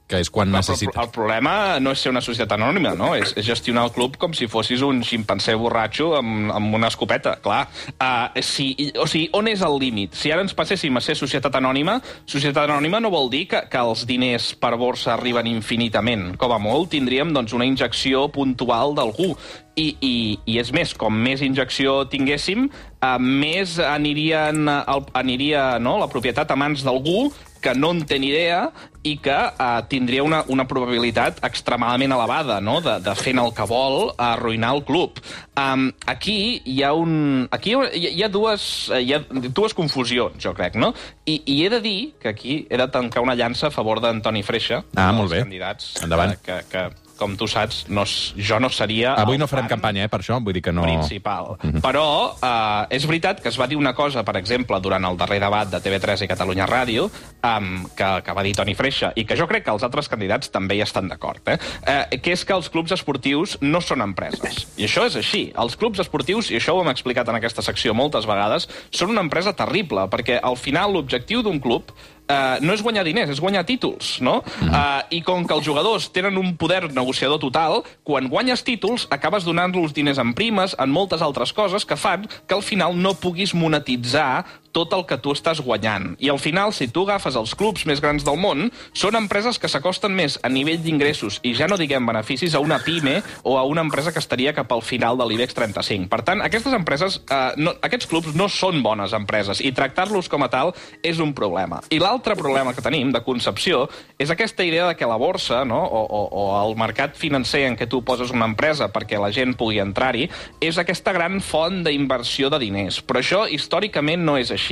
que 0.07 0.19
és 0.21 0.29
quan 0.29 0.51
Però 0.51 0.61
necessita... 0.61 1.01
El 1.01 1.09
problema 1.13 1.79
no 1.81 1.93
és 1.95 2.03
ser 2.03 2.11
una 2.13 2.21
societat 2.21 2.59
anònima, 2.59 2.93
no? 2.97 3.13
És, 3.17 3.33
és 3.39 3.47
gestionar 3.47 3.87
el 3.87 3.93
club 3.95 4.19
com 4.21 4.35
si 4.37 4.45
fossis 4.51 4.83
un 4.85 5.01
ximpanzé 5.05 5.55
borratxo 5.57 6.11
amb, 6.19 6.51
amb 6.53 6.77
una 6.77 6.91
escopeta, 6.93 7.35
clar. 7.41 7.63
Uh, 7.95 8.37
si, 8.45 8.69
o 9.01 9.07
sigui, 9.09 9.31
on 9.37 9.49
és 9.49 9.63
el 9.65 9.79
límit? 9.81 10.13
Si 10.17 10.29
ara 10.33 10.45
ens 10.45 10.53
passéssim 10.57 10.93
a 10.93 11.01
ser 11.01 11.17
societat 11.17 11.57
anònima, 11.57 11.97
societat 12.29 12.69
anònima 12.69 13.01
no 13.01 13.09
vol 13.13 13.31
dir 13.33 13.47
que, 13.49 13.63
que 13.71 13.81
els 13.81 14.05
diners 14.05 14.51
per 14.61 14.75
borsa 14.77 15.15
arriben 15.15 15.49
infinitament. 15.49 16.35
Com 16.41 16.53
a 16.53 16.61
molt 16.61 16.93
tindríem 16.93 17.33
doncs, 17.33 17.57
una 17.57 17.65
injecció 17.65 18.27
puntual 18.33 18.93
d'algú. 18.97 19.33
I, 19.75 19.89
i, 20.05 20.15
I 20.47 20.61
és 20.61 20.69
més, 20.71 20.93
com 20.95 21.17
més 21.19 21.41
injecció 21.43 22.05
tinguéssim, 22.07 22.69
uh, 22.69 23.17
més 23.19 23.75
anirien, 23.81 24.69
el, 24.69 25.03
aniria 25.17 25.65
no, 25.83 25.97
la 25.99 26.07
propietat 26.13 26.53
a 26.53 26.59
mans 26.59 26.85
d'algú 26.85 27.25
que 27.65 27.73
no 27.77 27.89
en 27.95 28.03
té 28.05 28.19
ni 28.21 28.29
idea 28.29 28.67
i 29.05 29.15
que 29.21 29.33
uh, 29.33 29.81
tindria 29.89 30.23
una, 30.25 30.43
una 30.53 30.65
probabilitat 30.69 31.41
extremadament 31.45 32.13
elevada 32.15 32.59
no? 32.61 32.79
de, 32.85 32.95
de 33.05 33.13
fent 33.17 33.41
el 33.41 33.51
que 33.57 33.65
vol 33.69 34.11
arruïnar 34.21 34.71
el 34.77 34.83
club. 34.87 35.19
Um, 35.57 35.87
aquí 36.09 36.37
hi 36.65 36.79
ha 36.85 36.93
un... 36.97 37.47
Aquí 37.53 37.73
hi 37.73 37.77
ha, 37.77 37.89
hi 37.93 38.23
ha, 38.25 38.29
dues, 38.33 38.65
hi 38.97 39.13
ha 39.13 39.21
dues 39.29 39.75
confusions, 39.77 40.37
jo 40.41 40.53
crec, 40.57 40.77
no? 40.81 40.93
I, 41.25 41.39
I 41.45 41.59
he 41.65 41.69
de 41.73 41.81
dir 41.85 41.97
que 42.21 42.29
aquí 42.33 42.59
he 42.69 42.77
de 42.81 42.87
tancar 42.93 43.21
una 43.25 43.37
llança 43.37 43.69
a 43.69 43.73
favor 43.73 44.01
d'Antoni 44.01 44.41
Freixa, 44.45 44.83
Ah, 44.95 45.11
molt 45.13 45.29
dels 45.29 45.39
bé. 45.39 45.43
candidats 45.45 45.93
Endavant. 46.05 46.37
Que, 46.45 46.61
que, 46.71 46.87
com 47.17 47.35
tu 47.39 47.47
saps, 47.47 47.85
no, 47.89 48.03
jo 48.35 48.59
no 48.59 48.69
seria... 48.69 49.13
Avui 49.21 49.39
no 49.39 49.47
farem 49.47 49.69
campanya, 49.71 50.05
eh, 50.05 50.11
per 50.11 50.19
això, 50.21 50.37
vull 50.43 50.55
dir 50.55 50.63
que 50.65 50.73
no... 50.75 50.83
principal. 50.85 51.55
Però 51.83 52.05
eh, 52.35 52.95
és 52.97 53.05
veritat 53.07 53.41
que 53.43 53.51
es 53.51 53.59
va 53.59 53.67
dir 53.71 53.77
una 53.79 53.93
cosa, 53.95 54.25
per 54.27 54.35
exemple, 54.39 54.79
durant 54.83 55.07
el 55.07 55.19
darrer 55.19 55.39
debat 55.43 55.71
de 55.71 55.79
TV3 55.83 56.25
i 56.25 56.29
Catalunya 56.31 56.67
Ràdio, 56.69 57.07
um, 57.07 57.69
que, 57.95 58.09
que 58.25 58.35
va 58.35 58.45
dir 58.45 58.55
Toni 58.57 58.75
Freixa, 58.77 59.13
i 59.15 59.25
que 59.27 59.37
jo 59.39 59.47
crec 59.51 59.65
que 59.67 59.75
els 59.75 59.85
altres 59.87 60.11
candidats 60.11 60.51
també 60.53 60.77
hi 60.77 60.83
estan 60.85 61.07
d'acord, 61.11 61.43
eh? 61.53 61.57
eh? 61.87 62.19
que 62.19 62.35
és 62.35 62.45
que 62.45 62.55
els 62.55 62.69
clubs 62.73 62.95
esportius 62.95 63.57
no 63.63 63.81
són 63.83 64.03
empreses. 64.05 64.65
I 64.75 64.89
això 64.89 65.05
és 65.09 65.19
així. 65.21 65.45
Els 65.61 65.77
clubs 65.79 66.01
esportius, 66.03 66.51
i 66.51 66.59
això 66.59 66.75
ho 66.75 66.83
hem 66.83 66.91
explicat 66.91 67.31
en 67.31 67.39
aquesta 67.39 67.63
secció 67.65 67.95
moltes 67.95 68.27
vegades, 68.27 68.67
són 68.91 69.15
una 69.15 69.23
empresa 69.25 69.55
terrible, 69.55 70.09
perquè 70.11 70.41
al 70.43 70.59
final 70.59 70.95
l'objectiu 70.95 71.45
d'un 71.45 71.61
club 71.63 71.95
Uh, 72.25 72.57
no 72.65 72.73
és 72.73 72.81
guanyar 72.81 73.03
diners, 73.05 73.29
és 73.29 73.39
guanyar 73.39 73.61
títols, 73.69 74.15
no? 74.25 74.39
Mm. 74.41 74.71
Uh, 74.73 75.01
I 75.13 75.19
com 75.21 75.43
que 75.45 75.53
els 75.53 75.65
jugadors 75.67 76.07
tenen 76.09 76.39
un 76.41 76.55
poder 76.57 76.87
negociador 76.89 77.37
total, 77.37 77.83
quan 78.01 78.31
guanyes 78.31 78.65
títols 78.65 79.05
acabes 79.13 79.45
donant-los 79.45 79.93
diners 79.93 80.17
en 80.17 80.33
primes, 80.33 80.73
en 80.81 80.89
moltes 80.89 81.21
altres 81.21 81.53
coses 81.53 81.85
que 81.85 81.97
fan 81.99 82.25
que 82.25 82.57
al 82.57 82.65
final 82.65 82.97
no 82.97 83.13
puguis 83.13 83.53
monetitzar 83.53 84.41
tot 84.75 84.91
el 84.97 85.05
que 85.07 85.17
tu 85.23 85.31
estàs 85.31 85.61
guanyant. 85.63 86.13
I 86.19 86.29
al 86.33 86.39
final, 86.43 86.73
si 86.75 86.89
tu 86.91 87.05
agafes 87.05 87.37
els 87.39 87.55
clubs 87.55 87.85
més 87.87 88.01
grans 88.03 88.25
del 88.27 88.39
món, 88.41 88.67
són 88.91 89.15
empreses 89.15 89.59
que 89.61 89.71
s'acosten 89.71 90.11
més 90.15 90.35
a 90.43 90.51
nivell 90.51 90.81
d'ingressos 90.83 91.39
i 91.47 91.53
ja 91.55 91.69
no 91.71 91.79
diguem 91.79 92.05
beneficis 92.05 92.55
a 92.55 92.61
una 92.63 92.81
PIME 92.83 93.21
o 93.43 93.55
a 93.57 93.63
una 93.63 93.85
empresa 93.85 94.11
que 94.11 94.19
estaria 94.19 94.53
cap 94.57 94.71
al 94.75 94.83
final 94.83 95.17
de 95.17 95.27
l'IBEX 95.29 95.55
35. 95.55 96.09
Per 96.11 96.21
tant, 96.27 96.43
aquestes 96.43 96.75
empreses, 96.75 97.21
eh, 97.31 97.53
no, 97.57 97.75
aquests 97.85 98.09
clubs 98.11 98.35
no 98.35 98.49
són 98.51 98.81
bones 98.83 99.15
empreses 99.15 99.61
i 99.63 99.71
tractar-los 99.75 100.27
com 100.31 100.43
a 100.43 100.51
tal 100.51 100.73
és 101.05 101.21
un 101.23 101.31
problema. 101.37 101.79
I 101.89 102.01
l'altre 102.03 102.35
problema 102.35 102.73
que 102.75 102.83
tenim 102.83 103.13
de 103.15 103.23
concepció 103.23 103.85
és 104.19 104.33
aquesta 104.33 104.67
idea 104.67 104.89
de 104.89 104.99
que 104.99 105.07
la 105.07 105.19
borsa 105.21 105.63
no, 105.65 105.79
o, 105.85 106.03
o, 106.03 106.21
o 106.35 106.45
el 106.65 106.75
mercat 106.79 107.15
financer 107.15 107.63
en 107.69 107.79
què 107.79 107.87
tu 107.87 108.03
poses 108.03 108.33
una 108.35 108.49
empresa 108.49 108.89
perquè 108.91 109.21
la 109.21 109.31
gent 109.31 109.55
pugui 109.55 109.79
entrar-hi 109.83 110.27
és 110.59 110.79
aquesta 110.81 111.13
gran 111.15 111.39
font 111.39 111.83
d'inversió 111.85 112.51
de 112.51 112.59
diners. 112.59 112.99
Però 113.05 113.21
això 113.21 113.45
històricament 113.47 114.25
no 114.25 114.35
és 114.41 114.51
així. 114.51 114.64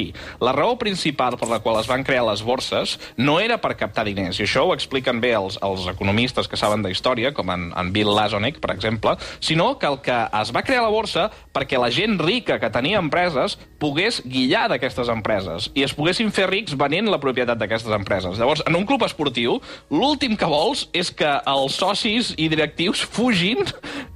La 0.43 0.53
raó 0.55 0.77
principal 0.81 1.37
per 1.39 1.49
la 1.51 1.61
qual 1.63 1.79
es 1.79 1.89
van 1.89 2.03
crear 2.03 2.25
les 2.27 2.43
borses 2.43 2.97
no 3.17 3.39
era 3.39 3.59
per 3.61 3.75
captar 3.79 4.05
diners, 4.07 4.39
i 4.39 4.47
això 4.47 4.65
ho 4.67 4.73
expliquen 4.75 5.21
bé 5.23 5.33
els, 5.37 5.59
els 5.63 5.87
economistes 5.91 6.49
que 6.49 6.59
saben 6.59 6.83
de 6.83 6.91
història, 6.93 7.33
com 7.33 7.49
en, 7.53 7.69
en 7.77 7.93
Bill 7.95 8.11
Lazonek, 8.13 8.59
per 8.63 8.73
exemple, 8.75 9.15
sinó 9.39 9.73
que 9.79 9.89
el 9.89 9.99
que 10.05 10.19
es 10.41 10.53
va 10.55 10.63
crear 10.65 10.83
la 10.85 10.93
borsa 10.93 11.29
perquè 11.53 11.79
la 11.79 11.91
gent 11.93 12.17
rica 12.21 12.59
que 12.59 12.71
tenia 12.73 13.01
empreses 13.01 13.57
pogués 13.81 14.21
guillar 14.25 14.67
d'aquestes 14.71 15.09
empreses 15.11 15.69
i 15.75 15.83
es 15.85 15.93
poguessin 15.95 16.31
fer 16.33 16.47
rics 16.49 16.77
venent 16.79 17.09
la 17.11 17.19
propietat 17.21 17.59
d'aquestes 17.59 17.93
empreses. 17.95 18.39
Llavors, 18.39 18.63
en 18.67 18.77
un 18.79 18.87
club 18.87 19.03
esportiu, 19.05 19.59
l'últim 19.91 20.37
que 20.39 20.49
vols 20.49 20.87
és 20.95 21.11
que 21.11 21.29
els 21.49 21.77
socis 21.79 22.33
i 22.37 22.47
directius 22.51 23.03
fugin 23.03 23.59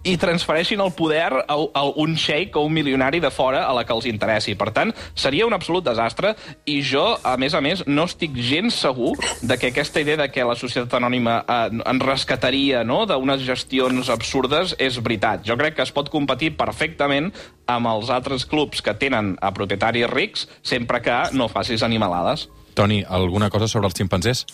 i 0.07 0.15
transfereixin 0.19 0.81
el 0.83 0.93
poder 0.95 1.29
a, 1.43 1.57
a 1.57 1.83
un 1.99 2.15
sheik 2.15 2.55
o 2.55 2.63
un 2.67 2.73
milionari 2.73 3.19
de 3.23 3.31
fora 3.33 3.65
a 3.67 3.73
la 3.75 3.83
que 3.85 3.95
els 3.95 4.07
interessi. 4.07 4.55
Per 4.55 4.69
tant, 4.75 4.93
seria 5.15 5.47
un 5.47 5.56
absolut 5.57 5.85
desastre 5.85 6.35
i 6.65 6.79
jo, 6.85 7.03
a 7.23 7.35
més 7.41 7.55
a 7.57 7.61
més, 7.63 7.83
no 7.87 8.05
estic 8.07 8.37
gens 8.37 8.77
segur 8.77 9.15
de 9.41 9.57
que 9.59 9.71
aquesta 9.73 10.03
idea 10.03 10.19
de 10.21 10.29
que 10.31 10.45
la 10.47 10.57
societat 10.59 10.97
anònima 10.99 11.39
eh, 11.43 11.81
en 11.83 12.01
rescataria 12.03 12.83
no, 12.87 13.03
d'unes 13.09 13.43
gestions 13.45 14.11
absurdes 14.13 14.75
és 14.79 15.01
veritat. 15.03 15.45
Jo 15.47 15.57
crec 15.59 15.77
que 15.77 15.85
es 15.85 15.93
pot 15.95 16.11
competir 16.13 16.53
perfectament 16.59 17.31
amb 17.67 17.91
els 17.91 18.11
altres 18.13 18.45
clubs 18.47 18.81
que 18.81 18.95
tenen 18.95 19.35
a 19.41 19.51
propietaris 19.53 20.09
rics 20.13 20.47
sempre 20.61 21.01
que 21.03 21.17
no 21.33 21.49
facis 21.51 21.83
animalades. 21.83 22.47
Toni, 22.77 23.01
alguna 23.09 23.49
cosa 23.49 23.67
sobre 23.67 23.89
els 23.89 23.97
ximpanzés? 23.97 24.45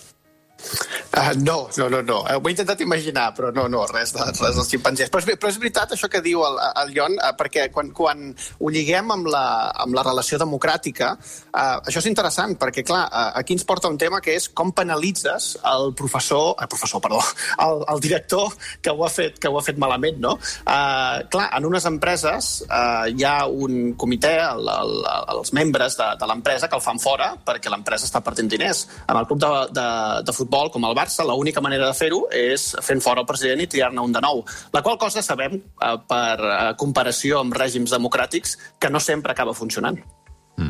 Uh, 1.13 1.33
no, 1.43 1.69
no, 1.77 1.89
no, 1.89 2.01
no. 2.01 2.19
Uh, 2.23 2.39
ho 2.39 2.47
he 2.49 2.53
intentat 2.53 2.81
imaginar, 2.81 3.29
però 3.37 3.51
no, 3.53 3.67
no, 3.69 3.83
res, 3.91 4.13
de, 4.15 4.25
res 4.25 4.57
dels. 4.57 4.71
Però 4.81 5.21
és, 5.21 5.27
però 5.37 5.51
és 5.51 5.59
veritat 5.61 5.93
això 5.93 6.09
que 6.09 6.23
diu 6.25 6.41
el, 6.47 6.57
el 6.81 6.93
Ion, 6.95 7.17
uh, 7.19 7.33
perquè 7.37 7.67
quan, 7.73 7.91
quan 7.95 8.31
ho 8.33 8.71
lliguem 8.73 9.11
amb 9.13 9.29
la, 9.33 9.45
amb 9.83 9.95
la 9.97 10.05
relació 10.07 10.39
democràtica, 10.41 11.13
uh, 11.51 11.77
això 11.83 12.01
és 12.01 12.09
interessant, 12.09 12.55
perquè, 12.59 12.85
clar, 12.87 13.03
uh, 13.09 13.29
aquí 13.39 13.57
ens 13.57 13.67
porta 13.67 13.91
un 13.91 13.99
tema 14.01 14.21
que 14.23 14.37
és 14.39 14.49
com 14.49 14.73
penalitzes 14.73 15.53
el 15.73 15.93
professor, 15.99 16.55
el 16.61 16.71
professor, 16.71 17.03
perdó, 17.03 17.21
el, 17.67 17.85
el 17.93 18.03
director 18.03 18.55
que 18.81 18.93
ho 18.93 19.05
ha 19.05 19.11
fet, 19.13 19.37
que 19.39 19.51
ho 19.51 19.59
ha 19.59 19.65
fet 19.65 19.77
malament, 19.81 20.17
no? 20.23 20.37
Uh, 20.63 21.23
clar, 21.33 21.49
en 21.57 21.69
unes 21.69 21.85
empreses 21.89 22.53
uh, 22.69 23.05
hi 23.11 23.27
ha 23.27 23.35
un 23.45 23.93
comitè, 23.99 24.33
el, 24.47 24.69
el, 24.73 24.95
els 25.35 25.53
membres 25.53 25.97
de, 25.99 26.09
de 26.19 26.29
l'empresa 26.29 26.69
que 26.69 26.79
el 26.79 26.83
fan 26.85 27.01
fora 27.01 27.33
perquè 27.45 27.71
l'empresa 27.71 28.07
està 28.07 28.23
perdent 28.25 28.49
diners. 28.49 28.85
En 29.09 29.19
el 29.19 29.27
club 29.29 29.41
de, 29.43 29.51
de, 29.75 29.87
de 30.25 30.35
futbol, 30.35 30.52
com 30.53 30.85
el 30.85 30.93
Barça, 30.93 31.25
l'única 31.25 31.61
manera 31.65 31.87
de 31.89 31.97
fer-ho 31.97 32.23
és 32.29 32.67
fent 32.85 33.01
fora 33.01 33.23
el 33.23 33.29
president 33.29 33.63
i 33.63 33.69
triar-ne 33.69 34.03
un 34.05 34.13
de 34.13 34.21
nou. 34.21 34.43
La 34.73 34.83
qual 34.85 34.99
cosa 35.01 35.23
sabem, 35.25 35.57
eh, 35.57 35.95
per 36.07 36.37
eh, 36.39 36.57
comparació 36.77 37.39
amb 37.41 37.57
règims 37.57 37.93
democràtics, 37.95 38.57
que 38.79 38.91
no 38.93 39.01
sempre 39.01 39.33
acaba 39.33 39.57
funcionant. 39.57 39.97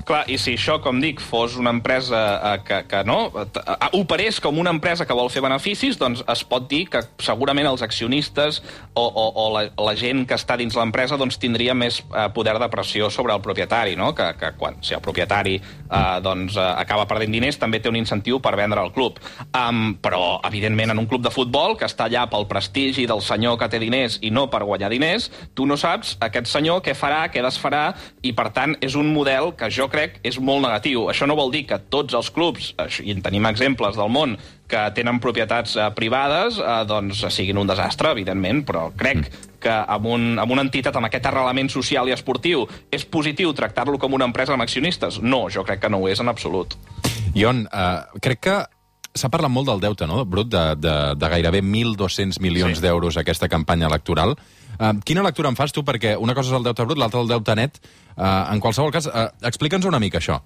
Clar, 0.03 0.23
i 0.27 0.37
si 0.41 0.55
això, 0.57 0.79
com 0.83 0.99
dic, 1.03 1.21
fos 1.23 1.55
una 1.59 1.71
empresa 1.71 2.19
eh, 2.35 2.57
que, 2.67 2.79
que 2.91 3.03
no, 3.07 3.17
eh, 3.39 3.89
operés 3.99 4.39
com 4.43 4.57
una 4.59 4.73
empresa 4.73 5.07
que 5.07 5.15
vol 5.15 5.31
fer 5.31 5.43
beneficis, 5.45 5.97
doncs 5.99 6.23
es 6.29 6.43
pot 6.47 6.67
dir 6.71 6.85
que 6.91 7.03
segurament 7.23 7.69
els 7.69 7.83
accionistes 7.85 8.59
o, 8.93 9.03
o, 9.03 9.25
o 9.43 9.45
la, 9.55 9.63
la 9.79 9.95
gent 9.99 10.25
que 10.27 10.35
està 10.35 10.57
dins 10.59 10.75
l'empresa 10.75 11.17
doncs, 11.19 11.39
tindria 11.39 11.75
més 11.77 12.01
eh, 12.03 12.27
poder 12.35 12.57
de 12.59 12.69
pressió 12.73 13.09
sobre 13.13 13.35
el 13.35 13.43
propietari, 13.45 13.95
no? 13.99 14.11
que, 14.17 14.27
que 14.39 14.51
quan, 14.59 14.79
si 14.83 14.97
el 14.97 15.03
propietari 15.03 15.55
eh, 15.59 16.19
doncs, 16.23 16.57
acaba 16.57 17.07
perdent 17.09 17.33
diners, 17.33 17.59
també 17.61 17.79
té 17.79 17.91
un 17.91 17.99
incentiu 17.99 18.41
per 18.43 18.55
vendre 18.59 18.83
el 18.83 18.91
club. 18.95 19.21
Um, 19.53 19.95
però, 20.03 20.39
evidentment, 20.47 20.91
en 20.93 20.99
un 20.99 21.07
club 21.09 21.23
de 21.23 21.31
futbol 21.33 21.77
que 21.79 21.87
està 21.87 22.09
allà 22.09 22.25
pel 22.31 22.47
prestigi 22.49 23.07
del 23.09 23.23
senyor 23.23 23.57
que 23.61 23.69
té 23.71 23.79
diners 23.81 24.19
i 24.21 24.33
no 24.33 24.49
per 24.51 24.63
guanyar 24.67 24.91
diners, 24.91 25.29
tu 25.55 25.67
no 25.69 25.77
saps 25.79 26.17
aquest 26.23 26.49
senyor 26.51 26.83
què 26.83 26.95
farà, 26.97 27.25
què 27.31 27.43
desfarà, 27.45 27.85
i, 28.21 28.33
per 28.35 28.49
tant, 28.55 28.75
és 28.83 28.97
un 28.99 29.09
model 29.13 29.53
que 29.57 29.71
jo 29.73 29.87
crec 29.93 30.19
és 30.25 30.39
molt 30.41 30.65
negatiu. 30.65 31.07
Això 31.11 31.27
no 31.29 31.37
vol 31.37 31.53
dir 31.53 31.63
que 31.69 31.79
tots 31.93 32.17
els 32.17 32.31
clubs, 32.33 32.73
i 33.03 33.13
en 33.13 33.21
tenim 33.25 33.45
exemples 33.49 33.97
del 33.99 34.11
món, 34.11 34.35
que 34.69 34.83
tenen 34.97 35.19
propietats 35.21 35.77
eh, 35.77 35.87
privades, 35.95 36.57
eh, 36.57 36.81
doncs 36.89 37.21
siguin 37.33 37.59
un 37.61 37.69
desastre, 37.69 38.13
evidentment, 38.15 38.63
però 38.65 38.87
crec 38.97 39.29
que 39.63 39.73
amb, 39.73 40.07
un, 40.09 40.29
amb 40.41 40.51
una 40.51 40.65
entitat 40.65 40.95
amb 40.97 41.07
aquest 41.07 41.29
arrelament 41.29 41.69
social 41.71 42.09
i 42.09 42.15
esportiu 42.15 42.65
és 42.91 43.05
positiu 43.05 43.53
tractar-lo 43.55 43.99
com 44.01 44.17
una 44.17 44.27
empresa 44.27 44.55
amb 44.57 44.65
accionistes? 44.65 45.21
No, 45.21 45.45
jo 45.53 45.63
crec 45.67 45.85
que 45.85 45.91
no 45.93 46.01
ho 46.01 46.09
és 46.11 46.23
en 46.23 46.31
absolut. 46.31 46.75
Ion, 47.37 47.67
eh, 47.69 48.21
crec 48.23 48.43
que 48.49 48.57
s'ha 49.13 49.29
parlat 49.29 49.53
molt 49.53 49.69
del 49.69 49.81
deute, 49.83 50.07
no?, 50.09 50.23
brut, 50.25 50.49
de, 50.49 50.63
de, 50.81 50.95
de 51.19 51.29
gairebé 51.35 51.61
1.200 51.61 52.41
milions 52.41 52.79
sí. 52.79 52.83
d'euros 52.83 53.19
aquesta 53.21 53.49
campanya 53.49 53.87
electoral. 53.91 54.35
Quina 55.05 55.23
lectura 55.23 55.51
en 55.51 55.57
fas 55.59 55.71
tu? 55.75 55.83
Perquè 55.85 56.15
una 56.19 56.33
cosa 56.37 56.51
és 56.51 56.57
el 56.57 56.65
deute 56.65 56.85
brut, 56.87 56.99
l'altra 56.99 57.21
el 57.21 57.29
deute 57.29 57.55
net. 57.55 57.79
Uh, 58.13 58.53
en 58.53 58.61
qualsevol 58.61 58.91
cas, 58.93 59.07
uh, 59.09 59.29
explica'ns 59.45 59.85
una 59.89 60.01
mica 60.01 60.19
això. 60.21 60.39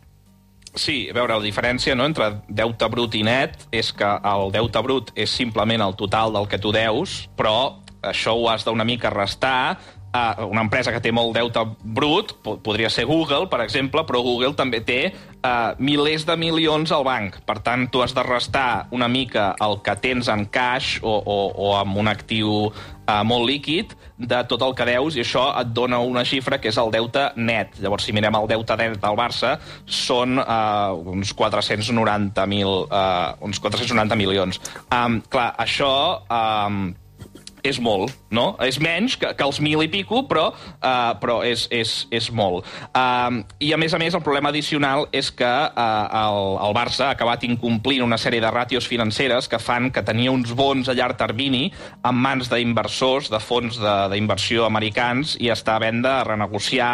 Sí, 0.77 1.07
a 1.10 1.15
veure, 1.15 1.39
la 1.39 1.43
diferència 1.43 1.96
no, 1.98 2.05
entre 2.05 2.29
deute 2.48 2.88
brut 2.93 3.15
i 3.17 3.24
net 3.25 3.65
és 3.74 3.89
que 3.98 4.07
el 4.31 4.51
deute 4.53 4.84
brut 4.86 5.12
és 5.17 5.31
simplement 5.34 5.81
el 5.81 5.96
total 5.98 6.36
del 6.36 6.48
que 6.51 6.60
tu 6.62 6.74
deus, 6.75 7.24
però 7.39 7.79
això 8.05 8.36
ho 8.38 8.46
has 8.51 8.65
d'una 8.67 8.86
mica 8.86 9.10
restar 9.10 9.77
una 10.15 10.63
empresa 10.63 10.91
que 10.93 11.01
té 11.03 11.11
molt 11.13 11.35
deute 11.35 11.61
brut, 11.83 12.33
po 12.43 12.57
podria 12.63 12.89
ser 12.89 13.05
Google, 13.09 13.47
per 13.51 13.61
exemple, 13.63 14.03
però 14.07 14.21
Google 14.25 14.53
també 14.57 14.79
té 14.85 14.99
uh, 15.11 15.75
milers 15.79 16.25
de 16.27 16.37
milions 16.39 16.91
al 16.95 17.05
banc. 17.07 17.39
Per 17.47 17.59
tant, 17.65 17.87
tu 17.91 18.01
has 18.03 18.15
de 18.15 18.23
restar 18.25 18.87
una 18.95 19.09
mica 19.11 19.53
el 19.63 19.79
que 19.85 19.95
tens 20.01 20.29
en 20.31 20.45
cash 20.51 20.97
o, 21.03 21.13
o, 21.19 21.37
o 21.53 21.73
amb 21.77 21.99
un 21.99 22.09
actiu 22.11 22.51
uh, 22.67 23.23
molt 23.27 23.47
líquid 23.49 23.95
de 24.17 24.41
tot 24.49 24.63
el 24.65 24.75
que 24.77 24.87
deus 24.89 25.17
i 25.17 25.23
això 25.23 25.47
et 25.61 25.73
dona 25.75 25.99
una 26.01 26.25
xifra 26.25 26.59
que 26.61 26.71
és 26.71 26.79
el 26.81 26.91
deute 26.93 27.29
net. 27.37 27.77
Llavors, 27.81 28.07
si 28.07 28.15
mirem 28.15 28.37
el 28.39 28.49
deute 28.49 28.77
net 28.79 28.97
del 29.03 29.19
Barça, 29.19 29.57
són 29.85 30.39
uh, 30.41 30.95
uns 31.13 31.35
490.000 31.37 32.77
uh, 32.87 33.35
uns 33.45 33.59
490 33.63 34.19
milions. 34.19 34.61
Um, 34.87 35.21
clar, 35.29 35.51
això... 35.67 35.91
Um, 36.29 36.95
és 37.69 37.79
molt, 37.83 38.13
no? 38.33 38.55
És 38.63 38.79
menys 38.83 39.17
que, 39.19 39.31
que 39.38 39.45
els 39.45 39.59
mil 39.63 39.83
i 39.83 39.89
pico, 39.91 40.24
però, 40.29 40.50
uh, 40.51 41.13
però 41.21 41.39
és, 41.45 41.67
és, 41.74 41.93
és 42.13 42.29
molt. 42.33 42.67
Uh, 42.91 43.43
I, 43.59 43.74
a 43.75 43.79
més 43.79 43.93
a 43.93 44.01
més, 44.01 44.15
el 44.17 44.24
problema 44.25 44.51
addicional 44.53 45.07
és 45.15 45.29
que 45.36 45.47
uh, 45.47 46.19
el, 46.21 46.41
el 46.67 46.75
Barça 46.77 47.09
ha 47.09 47.15
acabat 47.15 47.45
incomplint 47.47 48.05
una 48.05 48.19
sèrie 48.21 48.43
de 48.43 48.51
ràtios 48.53 48.88
financeres 48.89 49.50
que 49.51 49.62
fan 49.62 49.91
que 49.93 50.05
tenia 50.05 50.33
uns 50.33 50.53
bons 50.57 50.89
a 50.89 50.97
llarg 50.97 51.19
termini 51.19 51.67
en 52.07 52.17
mans 52.17 52.51
d'inversors, 52.51 53.31
de 53.33 53.41
fons 53.43 53.79
d'inversió 53.79 54.67
americans, 54.67 55.38
i 55.41 55.51
està 55.53 55.77
a 55.77 55.83
venda 55.83 56.17
a 56.19 56.27
renegociar 56.27 56.93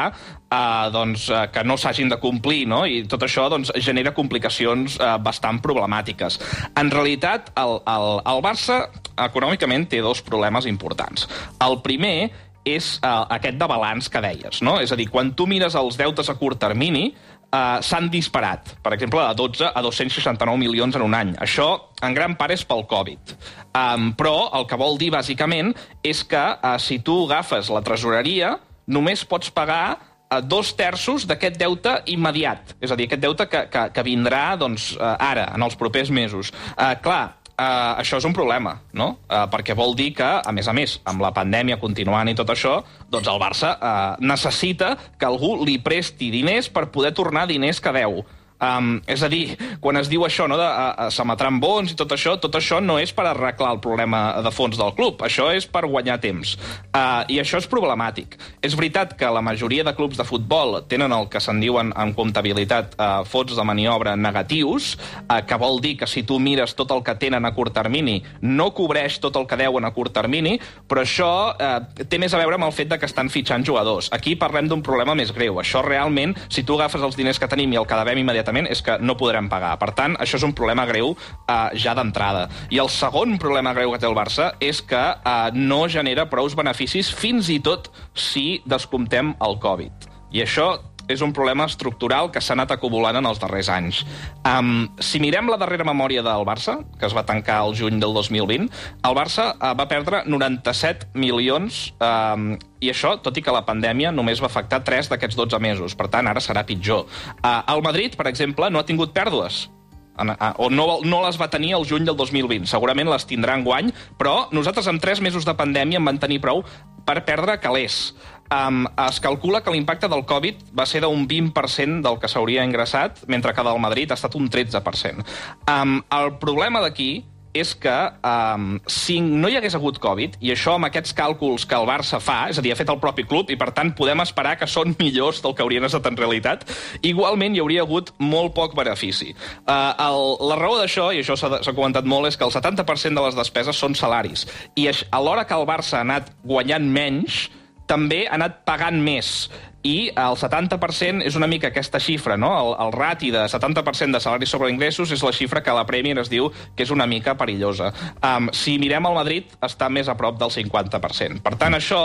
uh, 0.53 0.89
doncs, 0.94 1.27
uh, 1.32 1.46
que 1.53 1.63
no 1.68 1.77
s'hagin 1.80 2.12
de 2.12 2.20
complir, 2.22 2.63
no? 2.70 2.84
i 2.86 3.03
tot 3.10 3.25
això 3.25 3.48
doncs, 3.51 3.74
genera 3.84 4.13
complicacions 4.15 4.98
uh, 5.00 5.15
bastant 5.22 5.62
problemàtiques. 5.63 6.39
En 6.80 6.92
realitat, 6.94 7.53
el, 7.60 7.80
el, 7.89 8.10
el 8.34 8.46
Barça 8.46 8.84
econòmicament 9.17 9.88
té 9.91 10.01
dos 10.01 10.22
problemes 10.25 10.65
importants. 10.70 11.27
El 11.62 11.79
primer 11.86 12.32
és 12.63 12.98
uh, 13.03 13.27
aquest 13.36 13.60
de 13.60 13.67
balanç 13.67 14.10
que 14.10 14.22
deies, 14.24 14.62
no? 14.63 14.77
És 14.82 14.93
a 14.93 14.98
dir, 15.00 15.10
quan 15.12 15.34
tu 15.36 15.48
mires 15.50 15.75
els 15.75 16.00
deutes 16.00 16.29
a 16.32 16.36
curt 16.39 16.62
termini, 16.63 17.10
uh, 17.12 17.82
s'han 17.84 18.08
disparat, 18.12 18.74
per 18.84 18.93
exemple, 18.96 19.20
de 19.20 19.36
12 19.39 19.67
a 19.67 19.84
269 19.84 20.58
milions 20.62 20.96
en 20.96 21.03
un 21.05 21.17
any. 21.17 21.36
Això, 21.43 21.67
en 22.01 22.15
gran 22.15 22.38
part, 22.39 22.55
és 22.55 22.63
pel 22.67 22.86
Covid. 22.89 23.36
Um, 23.74 24.13
però 24.17 24.50
el 24.55 24.67
que 24.70 24.79
vol 24.79 24.98
dir, 25.01 25.12
bàsicament, 25.13 25.74
és 26.03 26.24
que 26.24 26.43
uh, 26.55 26.77
si 26.79 27.01
tu 27.03 27.25
agafes 27.27 27.72
la 27.74 27.84
tresoreria, 27.86 28.58
només 28.88 29.27
pots 29.27 29.51
pagar 29.53 30.10
dos 30.50 30.72
terços 30.74 31.27
d'aquest 31.29 31.60
deute 31.62 31.91
immediat. 32.10 32.72
És 32.82 32.89
a 32.89 32.96
dir, 32.98 33.05
aquest 33.05 33.22
deute 33.22 33.46
que, 33.46 33.60
que, 33.70 33.84
que 33.93 34.03
vindrà 34.08 34.55
doncs, 34.58 34.96
ara, 34.98 35.43
en 35.53 35.62
els 35.62 35.77
propers 35.77 36.10
mesos. 36.10 36.50
Uh, 36.74 36.96
clar, 37.05 37.36
Uh, 37.53 38.00
això 38.01 38.17
és 38.17 38.25
un 38.25 38.33
problema, 38.33 38.79
no? 38.98 39.12
Uh, 39.29 39.43
perquè 39.53 39.75
vol 39.77 39.91
dir 39.93 40.10
que, 40.17 40.25
a 40.25 40.51
més 40.55 40.65
a 40.65 40.74
més, 40.74 40.95
amb 41.05 41.22
la 41.22 41.29
pandèmia 41.36 41.77
continuant 41.77 42.31
i 42.31 42.33
tot 42.33 42.50
això, 42.50 42.79
doncs 43.13 43.29
el 43.29 43.38
Barça 43.38 43.75
uh, 43.77 44.15
necessita 44.25 44.95
que 45.22 45.27
algú 45.29 45.60
li 45.62 45.75
presti 45.77 46.31
diners 46.33 46.72
per 46.74 46.88
poder 46.89 47.12
tornar 47.13 47.45
diners 47.45 47.77
que 47.77 47.93
deu. 47.93 48.24
Um, 48.63 49.01
és 49.10 49.20
a 49.24 49.27
dir, 49.27 49.58
quan 49.84 49.98
es 50.00 50.08
diu 50.08 50.24
això, 50.24 50.46
no, 50.48 50.55
de 50.60 50.63
uh, 50.63 51.10
s'emetran 51.12 51.58
bons 51.60 51.91
i 51.91 51.98
tot 52.00 52.13
això, 52.15 52.38
tot 52.39 52.55
això 52.55 52.79
no 52.79 52.96
és 53.01 53.12
per 53.15 53.25
arreglar 53.27 53.74
el 53.75 53.82
problema 53.84 54.22
de 54.46 54.51
fons 54.55 54.77
del 54.79 54.93
club, 54.96 55.20
això 55.25 55.50
és 55.51 55.67
per 55.67 55.84
guanyar 55.89 56.20
temps. 56.24 56.55
Uh, 56.93 57.25
I 57.27 57.41
això 57.41 57.60
és 57.60 57.67
problemàtic. 57.67 58.38
És 58.63 58.77
veritat 58.79 59.17
que 59.20 59.32
la 59.36 59.43
majoria 59.43 59.84
de 59.84 59.96
clubs 59.98 60.20
de 60.20 60.27
futbol 60.27 60.79
tenen 60.88 61.12
el 61.12 61.27
que 61.32 61.41
se'n 61.43 61.60
diuen 61.60 61.91
en 62.00 62.13
comptabilitat 62.15 62.96
uh, 62.96 63.10
fons 63.27 63.51
de 63.58 63.65
maniobra 63.67 64.15
negatius, 64.15 64.93
uh, 65.25 65.41
que 65.43 65.60
vol 65.60 65.82
dir 65.84 65.98
que 66.00 66.08
si 66.08 66.24
tu 66.24 66.39
mires 66.39 66.77
tot 66.79 66.93
el 66.96 67.03
que 67.03 67.17
tenen 67.20 67.43
a 67.43 67.53
curt 67.58 67.75
termini, 67.75 68.22
no 68.41 68.70
cobreix 68.72 69.20
tot 69.20 69.36
el 69.41 69.50
que 69.50 69.60
deuen 69.60 69.84
a 69.84 69.91
curt 69.91 70.15
termini, 70.15 70.55
però 70.88 71.03
això 71.03 71.32
uh, 71.51 72.05
té 72.08 72.22
més 72.22 72.32
a 72.32 72.39
veure 72.39 72.62
amb 72.62 72.70
el 72.70 72.75
fet 72.75 72.93
de 72.93 73.01
que 73.01 73.12
estan 73.12 73.34
fitxant 73.34 73.67
jugadors. 73.67 74.08
Aquí 74.15 74.38
parlem 74.39 74.72
d'un 74.72 74.86
problema 74.86 75.17
més 75.20 75.36
greu. 75.36 75.60
Això 75.60 75.84
realment, 75.84 76.38
si 76.48 76.63
tu 76.63 76.79
agafes 76.79 77.03
els 77.03 77.20
diners 77.20 77.41
que 77.41 77.51
tenim 77.51 77.74
i 77.74 77.82
el 77.82 77.89
que 77.89 78.00
devem 78.00 78.24
immediatament 78.24 78.52
immediatament 78.53 78.69
és 78.72 78.81
que 78.81 78.98
no 79.01 79.17
podrem 79.17 79.50
pagar. 79.50 79.77
Per 79.79 79.91
tant, 79.98 80.15
això 80.22 80.38
és 80.38 80.45
un 80.45 80.53
problema 80.53 80.86
greu 80.86 81.15
eh, 81.15 81.69
ja 81.75 81.93
d'entrada. 81.98 82.48
I 82.69 82.79
el 82.79 82.89
segon 82.89 83.38
problema 83.39 83.74
greu 83.74 83.91
que 83.91 84.00
té 84.00 84.07
el 84.07 84.15
Barça 84.15 84.53
és 84.60 84.81
que 84.81 85.01
eh, 85.01 85.51
no 85.53 85.88
genera 85.89 86.29
prous 86.29 86.55
beneficis 86.55 87.12
fins 87.12 87.50
i 87.50 87.60
tot 87.60 87.91
si 88.13 88.62
descomptem 88.65 89.36
el 89.41 89.60
Covid. 89.60 90.10
I 90.33 90.43
això 90.45 90.93
és 91.12 91.22
un 91.22 91.33
problema 91.36 91.65
estructural 91.69 92.29
que 92.31 92.41
s'ha 92.41 92.55
anat 92.55 92.74
acumulant 92.75 93.17
en 93.19 93.27
els 93.27 93.41
darrers 93.41 93.69
anys. 93.74 94.03
Um, 94.48 94.88
si 95.03 95.22
mirem 95.24 95.50
la 95.51 95.60
darrera 95.62 95.86
memòria 95.88 96.24
del 96.25 96.45
Barça, 96.48 96.79
que 97.00 97.07
es 97.07 97.15
va 97.15 97.25
tancar 97.27 97.62
el 97.65 97.75
juny 97.77 98.00
del 98.01 98.15
2020, 98.15 98.69
el 99.03 99.17
Barça 99.17 99.51
uh, 99.53 99.74
va 99.77 99.88
perdre 99.91 100.24
97 100.25 101.12
milions, 101.19 101.86
um, 102.00 102.53
i 102.83 102.91
això, 102.91 103.15
tot 103.24 103.38
i 103.38 103.43
que 103.43 103.53
la 103.55 103.65
pandèmia 103.67 104.12
només 104.15 104.41
va 104.43 104.50
afectar 104.51 104.83
3 104.83 105.12
d'aquests 105.13 105.39
12 105.39 105.62
mesos. 105.63 105.95
Per 106.00 106.10
tant, 106.12 106.27
ara 106.27 106.43
serà 106.43 106.65
pitjor. 106.67 107.07
Uh, 107.39 107.62
el 107.74 107.86
Madrid, 107.86 108.17
per 108.19 108.27
exemple, 108.31 108.72
no 108.72 108.81
ha 108.81 108.88
tingut 108.88 109.15
pèrdues 109.15 109.67
o 110.13 110.69
no, 110.69 111.00
no 111.01 111.22
les 111.25 111.39
va 111.41 111.50
tenir 111.50 111.74
el 111.74 111.86
juny 111.89 112.05
del 112.05 112.17
2020. 112.17 112.67
Segurament 112.69 113.10
les 113.10 113.25
tindrà 113.25 113.55
en 113.57 113.63
guany, 113.65 113.89
però 114.19 114.48
nosaltres 114.53 114.88
amb 114.88 115.01
3 115.01 115.24
mesos 115.25 115.45
de 115.45 115.55
pandèmia 115.57 115.98
en 115.98 116.05
van 116.05 116.19
tenir 116.22 116.39
prou 116.43 116.63
per 117.03 117.24
perdre 117.25 117.57
calés 117.60 118.13
um, 118.53 118.86
es 119.07 119.19
calcula 119.24 119.63
que 119.65 119.74
l'impacte 119.74 120.10
del 120.12 120.25
Covid 120.29 120.63
va 120.77 120.86
ser 120.89 121.03
d'un 121.03 121.27
20% 121.27 122.01
del 122.05 122.22
que 122.22 122.31
s'hauria 122.31 122.65
ingressat, 122.67 123.25
mentre 123.27 123.53
que 123.53 123.65
del 123.65 123.81
Madrid 123.81 124.12
ha 124.12 124.19
estat 124.19 124.38
un 124.39 124.50
13%. 124.50 125.27
Um, 125.67 126.01
el 126.13 126.36
problema 126.41 126.83
d'aquí 126.83 127.24
és 127.53 127.75
que 127.77 127.93
um, 128.25 128.79
si 128.89 129.19
no 129.22 129.48
hi 129.48 129.55
hagués 129.60 129.75
hagut 129.77 130.00
Covid, 130.01 130.39
i 130.41 130.51
això 130.51 130.74
amb 130.75 130.88
aquests 130.89 131.13
càlculs 131.15 131.67
que 131.69 131.77
el 131.77 131.85
Barça 131.85 132.18
fa, 132.24 132.48
és 132.50 132.57
a 132.57 132.63
dir, 132.66 132.74
ha 132.74 132.79
fet 132.79 132.89
el 132.89 133.00
propi 133.00 133.27
club, 133.29 133.51
i 133.53 133.57
per 133.59 133.70
tant 133.77 133.94
podem 133.96 134.24
esperar 134.25 134.55
que 134.57 134.68
són 134.68 134.96
millors 135.01 135.44
del 135.46 135.53
que 135.53 135.63
haurien 135.66 135.85
estat 135.85 136.09
en 136.09 136.18
realitat, 136.18 136.66
igualment 137.05 137.55
hi 137.55 137.61
hauria 137.61 137.85
hagut 137.85 138.09
molt 138.18 138.55
poc 138.57 138.74
benefici. 138.77 139.31
Uh, 139.63 139.94
el, 140.07 140.22
la 140.50 140.59
raó 140.59 140.79
d'això, 140.81 141.11
i 141.13 141.22
això 141.22 141.37
s'ha 141.37 141.77
comentat 141.77 142.09
molt, 142.09 142.31
és 142.31 142.39
que 142.39 142.48
el 142.48 142.55
70% 142.55 143.22
de 143.22 143.27
les 143.29 143.37
despeses 143.37 143.77
són 143.77 143.94
salaris. 143.96 144.48
I 144.75 144.89
alhora 145.13 145.46
que 145.46 145.57
el 145.57 145.70
Barça 145.70 146.01
ha 146.01 146.07
anat 146.07 146.33
guanyant 146.44 146.89
menys, 146.89 147.46
també 147.94 148.25
ha 148.27 148.36
anat 148.40 148.64
pagant 148.68 149.00
més 149.06 149.34
i 149.83 150.09
el 150.15 150.37
70% 150.39 151.25
és 151.27 151.35
una 151.35 151.50
mica 151.51 151.69
aquesta 151.69 152.00
xifra, 152.00 152.37
no? 152.39 152.51
El, 152.59 152.72
el 152.85 152.93
rati 152.96 153.31
de 153.35 153.46
70% 153.51 154.15
de 154.15 154.24
salaris 154.24 154.53
sobre 154.55 154.72
ingressos 154.72 155.11
és 155.11 155.24
la 155.24 155.33
xifra 155.35 155.63
que 155.63 155.75
la 155.75 155.85
Premier 155.87 156.15
es 156.22 156.31
diu 156.31 156.50
que 156.75 156.87
és 156.87 156.93
una 156.96 157.07
mica 157.07 157.35
perillosa. 157.39 157.91
Um, 158.24 158.50
si 158.55 158.77
mirem 158.79 159.05
al 159.05 159.19
Madrid, 159.19 159.51
està 159.61 159.91
més 159.91 160.07
a 160.07 160.15
prop 160.19 160.39
del 160.39 160.53
50%. 160.55 161.43
Per 161.43 161.57
tant, 161.59 161.75
això 161.75 162.03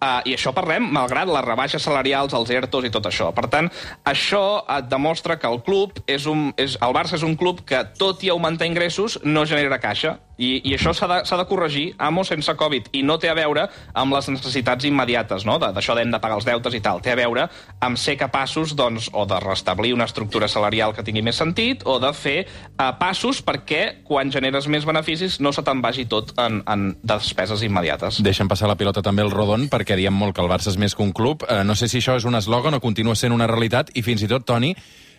Uh, 0.00 0.22
I 0.24 0.32
això 0.32 0.54
parlem 0.56 0.86
malgrat 0.96 1.28
les 1.28 1.42
rebaixes 1.44 1.84
salarials, 1.84 2.32
els 2.32 2.48
ERTOs 2.56 2.86
i 2.88 2.90
tot 2.94 3.04
això. 3.04 3.26
Per 3.36 3.44
tant, 3.52 3.66
això 4.08 4.62
et 4.78 4.86
demostra 4.88 5.36
que 5.36 5.44
el 5.50 5.60
club 5.66 5.98
és 6.08 6.24
un, 6.24 6.46
és, 6.56 6.78
el 6.80 6.94
Barça 6.96 7.18
és 7.18 7.26
un 7.26 7.34
club 7.36 7.60
que, 7.68 7.82
tot 8.00 8.24
i 8.24 8.30
augmentar 8.32 8.64
ingressos, 8.64 9.18
no 9.28 9.44
genera 9.44 9.76
caixa. 9.82 10.16
I, 10.40 10.54
i 10.64 10.72
això 10.72 10.94
s'ha 10.96 11.04
de, 11.04 11.18
de 11.20 11.44
corregir 11.44 11.84
amb 12.00 12.22
o 12.22 12.24
sense 12.24 12.54
Covid. 12.56 12.88
I 12.96 13.02
no 13.04 13.18
té 13.20 13.28
a 13.28 13.36
veure 13.36 13.66
amb 13.92 14.16
les 14.16 14.30
necessitats 14.32 14.88
immediates, 14.88 15.44
no? 15.44 15.58
d'això 15.60 15.92
d'hem 15.98 16.16
de 16.16 16.22
pagar 16.24 16.40
els 16.40 16.48
deutes 16.48 16.78
i 16.78 16.80
tal. 16.80 17.04
Té 17.04 17.12
a 17.12 17.19
veure 17.20 17.46
amb 17.80 18.00
ser 18.00 18.16
capaços 18.20 18.74
doncs, 18.76 19.10
o 19.12 19.26
de 19.28 19.38
restablir 19.44 19.92
una 19.94 20.08
estructura 20.08 20.48
salarial 20.48 20.94
que 20.96 21.04
tingui 21.06 21.22
més 21.24 21.38
sentit 21.40 21.84
o 21.88 21.98
de 22.02 22.12
fer 22.16 22.38
uh, 22.46 22.90
passos 23.00 23.42
perquè 23.44 24.02
quan 24.06 24.32
generes 24.32 24.68
més 24.68 24.86
beneficis 24.88 25.38
no 25.40 25.52
se 25.52 25.64
te'n 25.66 25.82
vagi 25.84 26.06
tot 26.10 26.32
en, 26.40 26.60
en 26.66 26.90
despeses 27.02 27.64
immediates. 27.66 28.22
Deixem 28.24 28.48
passar 28.50 28.70
la 28.70 28.78
pilota 28.80 29.04
també 29.04 29.24
al 29.24 29.32
Rodon 29.34 29.68
perquè 29.72 29.98
diem 29.98 30.16
molt 30.16 30.36
que 30.36 30.44
el 30.44 30.50
Barça 30.50 30.72
és 30.72 30.80
més 30.80 30.96
que 30.96 31.04
un 31.04 31.14
club. 31.16 31.44
Eh, 31.48 31.62
no 31.64 31.76
sé 31.76 31.88
si 31.90 32.00
això 32.00 32.16
és 32.18 32.26
un 32.28 32.38
eslògan 32.38 32.76
o 32.76 32.82
continua 32.82 33.16
sent 33.18 33.34
una 33.36 33.48
realitat, 33.50 33.92
i 33.94 34.04
fins 34.06 34.24
i 34.24 34.30
tot, 34.30 34.46
Toni, 34.48 34.74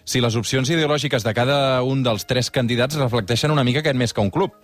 si 0.06 0.22
les 0.22 0.36
opcions 0.36 0.70
ideològiques 0.70 1.24
de 1.26 1.34
cada 1.38 1.60
un 1.88 2.04
dels 2.06 2.26
tres 2.30 2.50
candidats 2.54 2.98
reflecteixen 3.00 3.54
una 3.54 3.66
mica 3.68 3.84
que 3.86 3.94
és 3.94 3.98
més 3.98 4.14
que 4.14 4.24
un 4.24 4.34
club. 4.34 4.56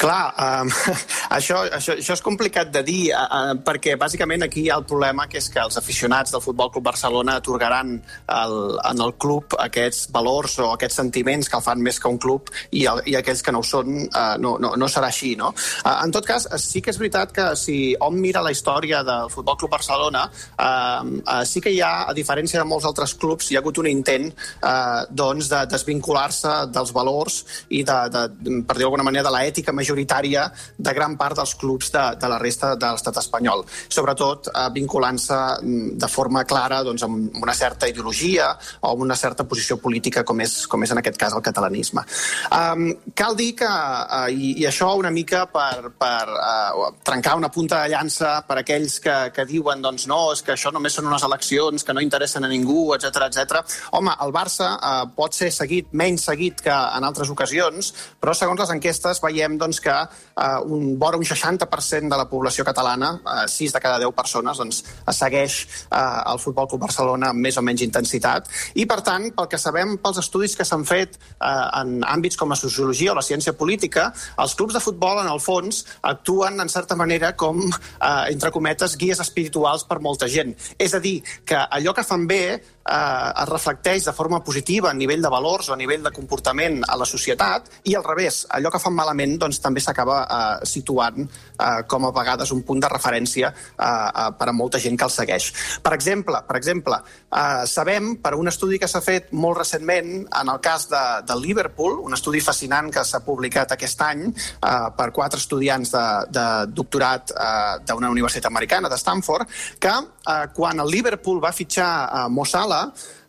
Clar, 0.00 0.32
um, 0.40 0.70
això, 1.36 1.58
això, 1.68 1.92
això 1.98 2.14
és 2.16 2.22
complicat 2.24 2.70
de 2.72 2.80
dir, 2.86 3.00
uh, 3.12 3.52
perquè 3.60 3.98
bàsicament 4.00 4.46
aquí 4.46 4.62
hi 4.64 4.70
ha 4.72 4.78
el 4.80 4.86
problema 4.88 5.26
que 5.28 5.36
és 5.36 5.50
que 5.52 5.60
els 5.60 5.76
aficionats 5.76 6.32
del 6.32 6.40
Futbol 6.40 6.70
Club 6.72 6.86
Barcelona 6.86 7.34
atorgaran 7.36 7.98
el, 8.32 8.54
en 8.88 9.02
el 9.04 9.12
club 9.20 9.58
aquests 9.60 10.06
valors 10.14 10.54
o 10.64 10.70
aquests 10.72 10.96
sentiments 11.02 11.50
que 11.52 11.58
el 11.58 11.64
fan 11.66 11.82
més 11.84 12.00
que 12.00 12.08
un 12.08 12.16
club 12.16 12.48
i, 12.70 12.86
el, 12.88 13.02
i 13.12 13.16
aquells 13.18 13.44
que 13.44 13.52
no 13.52 13.60
ho 13.60 13.66
són 13.66 14.06
uh, 14.06 14.38
no, 14.40 14.54
no, 14.62 14.70
no 14.80 14.88
serà 14.88 15.10
així, 15.12 15.34
no? 15.36 15.50
Uh, 15.84 15.92
en 15.98 16.16
tot 16.16 16.24
cas, 16.24 16.48
sí 16.64 16.80
que 16.80 16.94
és 16.94 17.02
veritat 17.02 17.36
que 17.36 17.50
si 17.60 17.76
hom 18.00 18.16
mira 18.24 18.40
la 18.40 18.54
història 18.56 19.02
del 19.04 19.28
Futbol 19.28 19.60
Club 19.60 19.76
Barcelona, 19.76 20.24
uh, 20.30 21.04
uh, 21.20 21.42
sí 21.44 21.60
que 21.60 21.74
hi 21.76 21.82
ha, 21.84 22.06
a 22.08 22.16
diferència 22.16 22.62
de 22.62 22.68
molts 22.72 22.88
altres 22.88 23.18
clubs, 23.20 23.50
hi 23.52 23.60
ha 23.60 23.60
hagut 23.60 23.82
un 23.84 23.90
intent 23.92 24.30
uh, 24.32 25.04
doncs 25.12 25.52
de 25.52 25.60
desvincular-se 25.76 26.56
dels 26.72 26.96
valors 26.96 27.42
i 27.68 27.84
de, 27.84 28.00
de, 28.16 28.26
per 28.64 28.80
dir 28.80 28.88
d'alguna 28.88 29.04
manera, 29.12 29.28
de 29.28 29.36
l'ètica 29.36 29.76
majoritària 29.90 30.46
de 30.78 30.94
gran 30.94 31.16
part 31.18 31.36
dels 31.36 31.54
clubs 31.58 31.90
de, 31.92 32.04
de 32.20 32.28
la 32.30 32.38
resta 32.38 32.74
de 32.78 32.90
l'estat 32.94 33.18
espanyol, 33.20 33.64
sobretot 33.88 34.50
eh, 34.52 34.68
vinculant-se 34.74 35.38
mm, 35.62 35.98
de 36.00 36.08
forma 36.08 36.44
clara 36.44 36.82
doncs, 36.86 37.02
amb 37.02 37.42
una 37.42 37.54
certa 37.54 37.88
ideologia 37.90 38.52
o 38.80 38.92
amb 38.92 39.02
una 39.02 39.16
certa 39.16 39.44
posició 39.44 39.78
política, 39.82 40.24
com 40.24 40.40
és, 40.40 40.66
com 40.70 40.82
és 40.84 40.94
en 40.94 41.00
aquest 41.02 41.18
cas 41.18 41.34
el 41.34 41.42
catalanisme. 41.42 42.04
Um, 42.54 42.86
cal 43.16 43.36
dir 43.36 43.52
que, 43.58 43.68
uh, 43.68 44.28
i, 44.30 44.54
i 44.62 44.66
això 44.68 44.92
una 44.98 45.10
mica 45.10 45.44
per, 45.50 45.90
per 45.98 46.26
uh, 46.30 46.90
trencar 47.04 47.36
una 47.38 47.50
punta 47.50 47.82
de 47.82 47.92
llança 47.94 48.40
per 48.46 48.60
aquells 48.60 48.98
que, 49.02 49.16
que 49.34 49.46
diuen 49.48 49.82
doncs 49.82 50.06
no, 50.10 50.20
és 50.34 50.44
que 50.46 50.54
això 50.54 50.72
només 50.74 50.94
són 50.96 51.08
unes 51.10 51.24
eleccions 51.26 51.84
que 51.84 51.96
no 51.96 52.04
interessen 52.04 52.46
a 52.46 52.52
ningú, 52.52 52.90
etc 52.96 53.26
etc. 53.26 53.60
Home, 53.98 54.14
el 54.24 54.34
Barça 54.34 54.72
uh, 54.76 55.04
pot 55.16 55.36
ser 55.36 55.50
seguit, 55.54 55.90
menys 55.96 56.28
seguit 56.30 56.62
que 56.64 56.74
en 56.74 57.06
altres 57.06 57.32
ocasions, 57.32 57.92
però 58.20 58.34
segons 58.36 58.60
les 58.60 58.74
enquestes 58.76 59.22
veiem 59.24 59.58
doncs, 59.60 59.79
que 59.82 59.94
uh, 59.94 60.60
un, 60.66 60.96
vora 61.00 61.18
un 61.18 61.26
60% 61.26 62.10
de 62.10 62.18
la 62.18 62.26
població 62.30 62.64
catalana, 62.66 63.12
uh, 63.20 63.44
6 63.48 63.74
de 63.76 63.82
cada 63.82 63.98
10 64.02 64.14
persones, 64.16 64.60
doncs, 64.60 64.82
segueix 65.16 65.60
uh, 65.90 66.32
el 66.32 66.40
Futbol 66.42 66.68
Club 66.70 66.84
Barcelona 66.86 67.32
amb 67.34 67.44
més 67.44 67.58
o 67.58 67.64
menys 67.66 67.84
intensitat. 67.86 68.50
I, 68.74 68.86
per 68.90 69.00
tant, 69.06 69.28
pel 69.36 69.48
que 69.50 69.60
sabem 69.60 69.96
pels 70.02 70.20
estudis 70.22 70.56
que 70.56 70.66
s'han 70.68 70.86
fet 70.88 71.18
uh, 71.18 71.68
en 71.82 72.00
àmbits 72.06 72.38
com 72.40 72.52
la 72.52 72.58
sociologia 72.58 73.14
o 73.14 73.18
la 73.18 73.26
ciència 73.26 73.56
política, 73.56 74.10
els 74.40 74.56
clubs 74.58 74.76
de 74.76 74.84
futbol, 74.84 75.22
en 75.22 75.30
el 75.30 75.40
fons, 75.42 75.84
actuen, 76.02 76.60
en 76.60 76.72
certa 76.72 76.96
manera, 76.98 77.34
com, 77.36 77.62
uh, 77.66 78.24
entre 78.30 78.52
cometes, 78.54 78.96
guies 79.00 79.20
espirituals 79.22 79.86
per 79.88 80.00
molta 80.04 80.28
gent. 80.30 80.54
És 80.78 80.94
a 80.94 81.00
dir, 81.02 81.20
que 81.46 81.58
allò 81.70 81.94
que 81.96 82.04
fan 82.06 82.26
bé 82.30 82.42
eh, 82.90 83.42
es 83.42 83.48
reflecteix 83.48 84.04
de 84.04 84.12
forma 84.12 84.42
positiva 84.44 84.90
a 84.90 84.94
nivell 84.94 85.22
de 85.22 85.30
valors 85.32 85.70
o 85.70 85.74
a 85.74 85.78
nivell 85.78 86.02
de 86.02 86.12
comportament 86.14 86.80
a 86.88 86.96
la 86.98 87.06
societat 87.06 87.70
i 87.84 87.94
al 87.94 88.04
revés, 88.06 88.42
allò 88.50 88.72
que 88.72 88.82
fan 88.82 88.96
malament 88.96 89.36
doncs, 89.38 89.60
també 89.62 89.69
s'acaba 89.78 90.18
eh, 90.24 90.66
situant 90.66 91.22
eh, 91.22 91.82
com 91.86 92.08
a 92.08 92.10
vegades 92.10 92.50
un 92.50 92.64
punt 92.66 92.82
de 92.82 92.90
referència 92.90 93.52
eh, 93.52 93.86
eh, 93.86 94.26
per 94.34 94.48
a 94.50 94.56
molta 94.56 94.80
gent 94.82 94.98
que 94.98 95.06
el 95.06 95.14
segueix. 95.14 95.52
Per 95.84 95.92
exemple, 95.94 96.42
per 96.48 96.58
exemple 96.58 96.98
eh, 96.98 97.62
sabem 97.70 98.16
per 98.18 98.34
un 98.34 98.50
estudi 98.50 98.80
que 98.82 98.88
s'ha 98.90 99.02
fet 99.04 99.30
molt 99.30 99.60
recentment 99.60 100.10
en 100.40 100.50
el 100.50 100.60
cas 100.64 100.88
de, 100.90 101.04
de 101.28 101.38
Liverpool, 101.38 102.00
un 102.02 102.18
estudi 102.18 102.42
fascinant 102.42 102.90
que 102.90 103.04
s'ha 103.06 103.22
publicat 103.22 103.76
aquest 103.76 104.02
any 104.08 104.26
eh, 104.26 104.88
per 104.96 105.10
quatre 105.14 105.38
estudiants 105.38 105.94
de, 105.94 106.04
de 106.34 106.48
doctorat 106.74 107.30
eh, 107.36 107.78
d'una 107.86 108.10
universitat 108.10 108.50
americana, 108.50 108.90
de 108.90 108.98
Stanford, 108.98 109.48
que 109.78 109.94
eh, 109.94 110.44
quan 110.56 110.82
el 110.82 110.90
Liverpool 110.90 111.38
va 111.42 111.54
fitxar 111.54 111.92
a 112.10 112.28
Mo 112.28 112.44
Salah, 112.48 112.88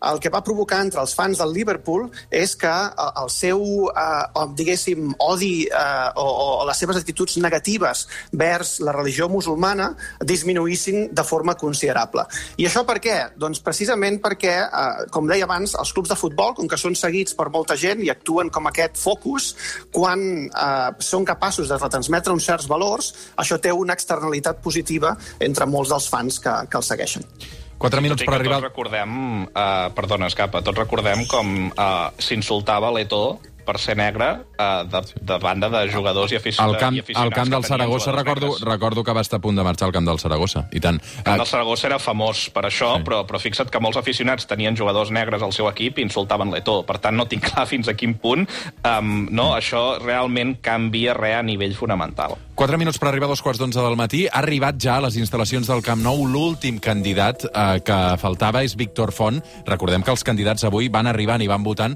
el 0.10 0.20
que 0.20 0.32
va 0.34 0.44
provocar 0.44 0.82
entre 0.84 1.02
els 1.02 1.14
fans 1.18 1.40
del 1.42 1.54
Liverpool 1.54 2.08
és 2.30 2.56
que 2.60 2.72
eh, 2.72 3.10
el 3.22 3.30
seu, 3.34 3.62
eh, 3.92 4.46
diguéssim, 4.58 5.14
odi 5.22 5.54
eh, 5.68 6.10
o, 6.16 6.26
o 6.26 6.66
les 6.68 6.82
seves 6.82 7.00
actituds 7.00 7.38
negatives 7.44 8.08
vers 8.32 8.78
la 8.82 8.96
religió 8.96 9.30
musulmana 9.30 9.92
disminuïssin 10.26 11.10
de 11.16 11.26
forma 11.28 11.56
considerable. 11.60 12.26
I 12.58 12.68
això 12.70 12.86
per 12.88 12.98
què? 13.04 13.18
Doncs 13.40 13.62
precisament 13.66 14.22
perquè, 14.24 14.56
eh, 14.66 15.08
com 15.14 15.30
deia 15.30 15.48
abans, 15.50 15.76
els 15.80 15.94
clubs 15.94 16.12
de 16.12 16.20
futbol, 16.20 16.56
com 16.58 16.70
que 16.70 16.80
són 16.82 16.98
seguits 16.98 17.38
per 17.38 17.50
molta 17.54 17.78
gent 17.80 18.04
i 18.06 18.12
actuen 18.14 18.50
com 18.54 18.70
aquest 18.70 19.00
focus, 19.02 19.54
quan 19.94 20.28
eh, 20.48 20.92
són 21.00 21.28
capaços 21.28 21.70
de 21.72 21.80
retransmetre 21.80 22.34
uns 22.34 22.48
certs 22.50 22.70
valors, 22.72 23.14
això 23.42 23.60
té 23.62 23.74
una 23.74 23.98
externalitat 23.98 24.62
positiva 24.64 25.16
entre 25.40 25.70
molts 25.70 25.94
dels 25.94 26.10
fans 26.12 26.40
que, 26.42 26.62
que 26.70 26.82
els 26.82 26.96
segueixen. 26.96 27.28
4 27.82 28.04
minuts 28.06 28.26
per 28.28 28.36
arribar... 28.38 28.60
Tots 28.62 28.70
recordem, 28.70 29.14
uh, 29.50 29.88
perdona, 29.98 30.30
escapa, 30.30 30.62
tots 30.66 30.78
recordem 30.78 31.26
com 31.32 31.72
uh, 31.72 32.12
s'insultava 32.22 32.92
l'Eto 32.94 33.40
per 33.66 33.78
ser 33.80 33.96
negre 34.00 34.28
uh, 34.58 34.84
de, 34.90 35.02
de 35.22 35.38
banda 35.44 35.70
de 35.70 35.84
jugadors 35.92 36.32
i, 36.34 36.38
afici 36.40 36.62
Al 36.62 36.78
camp, 36.78 36.98
aficionats 37.00 37.26
al 37.26 37.34
camp 37.36 37.50
del 37.54 37.66
Saragossa 37.66 38.12
recordo, 38.16 38.48
negres. 38.52 38.68
recordo 38.68 39.04
que 39.04 39.14
va 39.14 39.22
estar 39.22 39.40
a 39.40 39.42
punt 39.42 39.58
de 39.58 39.64
marxar 39.64 39.88
al 39.90 39.94
camp 39.96 40.08
del 40.08 40.20
Saragossa, 40.20 40.68
i 40.72 40.80
tant. 40.84 41.00
El 41.02 41.24
camp 41.24 41.42
del 41.44 41.48
Saragossa 41.50 41.88
era 41.88 42.00
famós 42.00 42.50
per 42.54 42.66
això, 42.70 42.92
Sí. 42.96 43.02
sí. 43.02 43.08
però, 43.08 43.22
però 43.28 43.40
fixa't 43.40 43.70
que 43.72 43.80
molts 43.80 43.98
aficionats 44.02 44.48
tenien 44.48 44.76
jugadors 44.78 45.12
negres 45.12 45.42
al 45.42 45.54
seu 45.54 45.70
equip 45.70 46.00
i 46.00 46.06
insultaven 46.08 46.52
l'Eto. 46.52 46.82
Per 46.88 46.98
tant, 47.00 47.16
no 47.16 47.26
tinc 47.30 47.46
clar 47.52 47.68
fins 47.70 47.88
a 47.88 47.94
quin 47.94 48.16
punt 48.20 48.48
um, 48.84 49.28
no, 49.32 49.52
això 49.56 49.98
realment 50.02 50.58
canvia 50.62 51.14
res 51.18 51.38
a 51.40 51.44
nivell 51.44 51.76
fonamental. 51.78 52.36
4 52.56 52.78
minuts 52.78 53.00
per 53.02 53.08
arribar 53.10 53.26
a 53.26 53.32
dos 53.32 53.42
quarts 53.42 53.58
d'onze 53.62 53.82
del 53.82 53.96
matí. 53.98 54.26
Ha 54.28 54.38
arribat 54.44 54.78
ja 54.78 54.98
a 55.00 55.02
les 55.08 55.16
instal·lacions 55.18 55.66
del 55.70 55.82
Camp 55.82 56.02
Nou 56.04 56.26
l'últim 56.30 56.78
candidat 56.84 57.46
eh, 57.48 57.80
que 57.82 58.00
faltava 58.22 58.62
és 58.64 58.76
Víctor 58.78 59.12
Font. 59.16 59.40
Recordem 59.66 60.04
que 60.06 60.12
els 60.14 60.24
candidats 60.28 60.64
avui 60.68 60.90
van 60.92 61.08
arribant 61.10 61.42
i 61.42 61.48
van 61.50 61.64
votant 61.66 61.96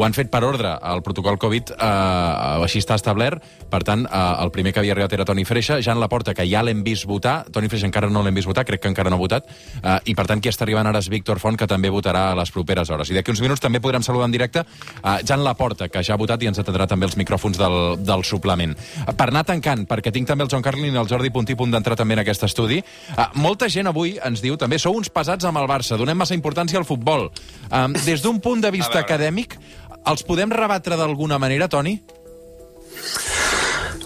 ho 0.00 0.04
han 0.06 0.14
fet 0.16 0.30
per 0.32 0.40
ordre. 0.48 0.72
El 0.80 1.02
protocol 1.04 1.36
Covid 1.40 1.74
eh, 1.74 2.64
així 2.64 2.80
està 2.80 2.96
establert. 2.96 3.44
Per 3.70 3.82
tant, 3.84 4.06
eh, 4.08 4.20
el 4.40 4.50
primer 4.54 4.72
que 4.72 4.80
havia 4.80 4.94
arribat 4.96 5.12
era 5.12 5.26
Toni 5.28 5.44
Freixa. 5.44 5.76
Ja 5.84 5.92
en 5.92 6.00
la 6.00 6.08
porta, 6.08 6.32
que 6.34 6.46
ja 6.48 6.62
l'hem 6.64 6.80
vist 6.86 7.04
votar. 7.08 7.42
Toni 7.52 7.68
Freixa 7.68 7.88
encara 7.90 8.08
no 8.08 8.22
l'hem 8.24 8.38
vist 8.38 8.48
votar, 8.48 8.64
crec 8.64 8.80
que 8.80 8.88
encara 8.88 9.12
no 9.12 9.18
ha 9.18 9.20
votat. 9.20 9.50
Eh, 9.82 9.98
I, 10.12 10.14
per 10.16 10.24
tant, 10.30 10.40
qui 10.40 10.48
està 10.48 10.64
arribant 10.64 10.88
ara 10.88 11.02
és 11.04 11.10
Víctor 11.12 11.38
Font, 11.42 11.58
que 11.60 11.68
també 11.68 11.92
votarà 11.92 12.30
a 12.30 12.38
les 12.38 12.52
properes 12.54 12.88
hores. 12.88 13.10
I 13.12 13.18
d'aquí 13.18 13.34
uns 13.34 13.42
minuts 13.44 13.60
també 13.60 13.82
podrem 13.84 14.02
saludar 14.06 14.30
en 14.30 14.36
directe 14.36 14.64
eh, 14.64 15.18
Jan 15.28 15.44
Laporta, 15.44 15.90
que 15.92 16.02
ja 16.06 16.16
ha 16.16 16.20
votat 16.20 16.40
i 16.42 16.48
ens 16.48 16.62
atendrà 16.62 16.88
també 16.88 17.04
els 17.10 17.18
micròfons 17.20 17.60
del, 17.60 17.78
del 18.00 18.24
suplement. 18.24 18.72
Per 19.10 19.28
anar 19.28 19.44
tancant, 19.48 19.84
perquè 19.90 20.14
tinc 20.14 20.30
també 20.30 20.48
el 20.48 20.52
John 20.52 20.64
Carlin 20.64 20.96
i 20.96 21.02
el 21.02 21.10
Jordi 21.10 21.32
Puntí 21.34 21.58
punt 21.58 21.76
d'entrar 21.76 21.98
també 22.00 22.16
en 22.16 22.24
aquest 22.24 22.48
estudi, 22.48 22.80
eh, 22.80 23.28
molta 23.36 23.68
gent 23.68 23.92
avui 23.92 24.16
ens 24.16 24.40
diu 24.40 24.56
també 24.56 24.80
sou 24.80 24.96
uns 24.96 25.12
pesats 25.12 25.44
amb 25.44 25.60
el 25.60 25.68
Barça, 25.68 26.00
donem 26.00 26.16
massa 26.16 26.38
importància 26.38 26.80
al 26.80 26.88
futbol. 26.88 27.28
Eh, 27.68 27.86
des 28.06 28.24
d'un 28.24 28.40
punt 28.40 28.64
de 28.64 28.72
vista 28.72 29.04
acadèmic, 29.04 29.58
els 30.06 30.24
podem 30.24 30.52
rebatre 30.52 30.96
d'alguna 30.96 31.38
manera, 31.38 31.68
Toni? 31.68 31.98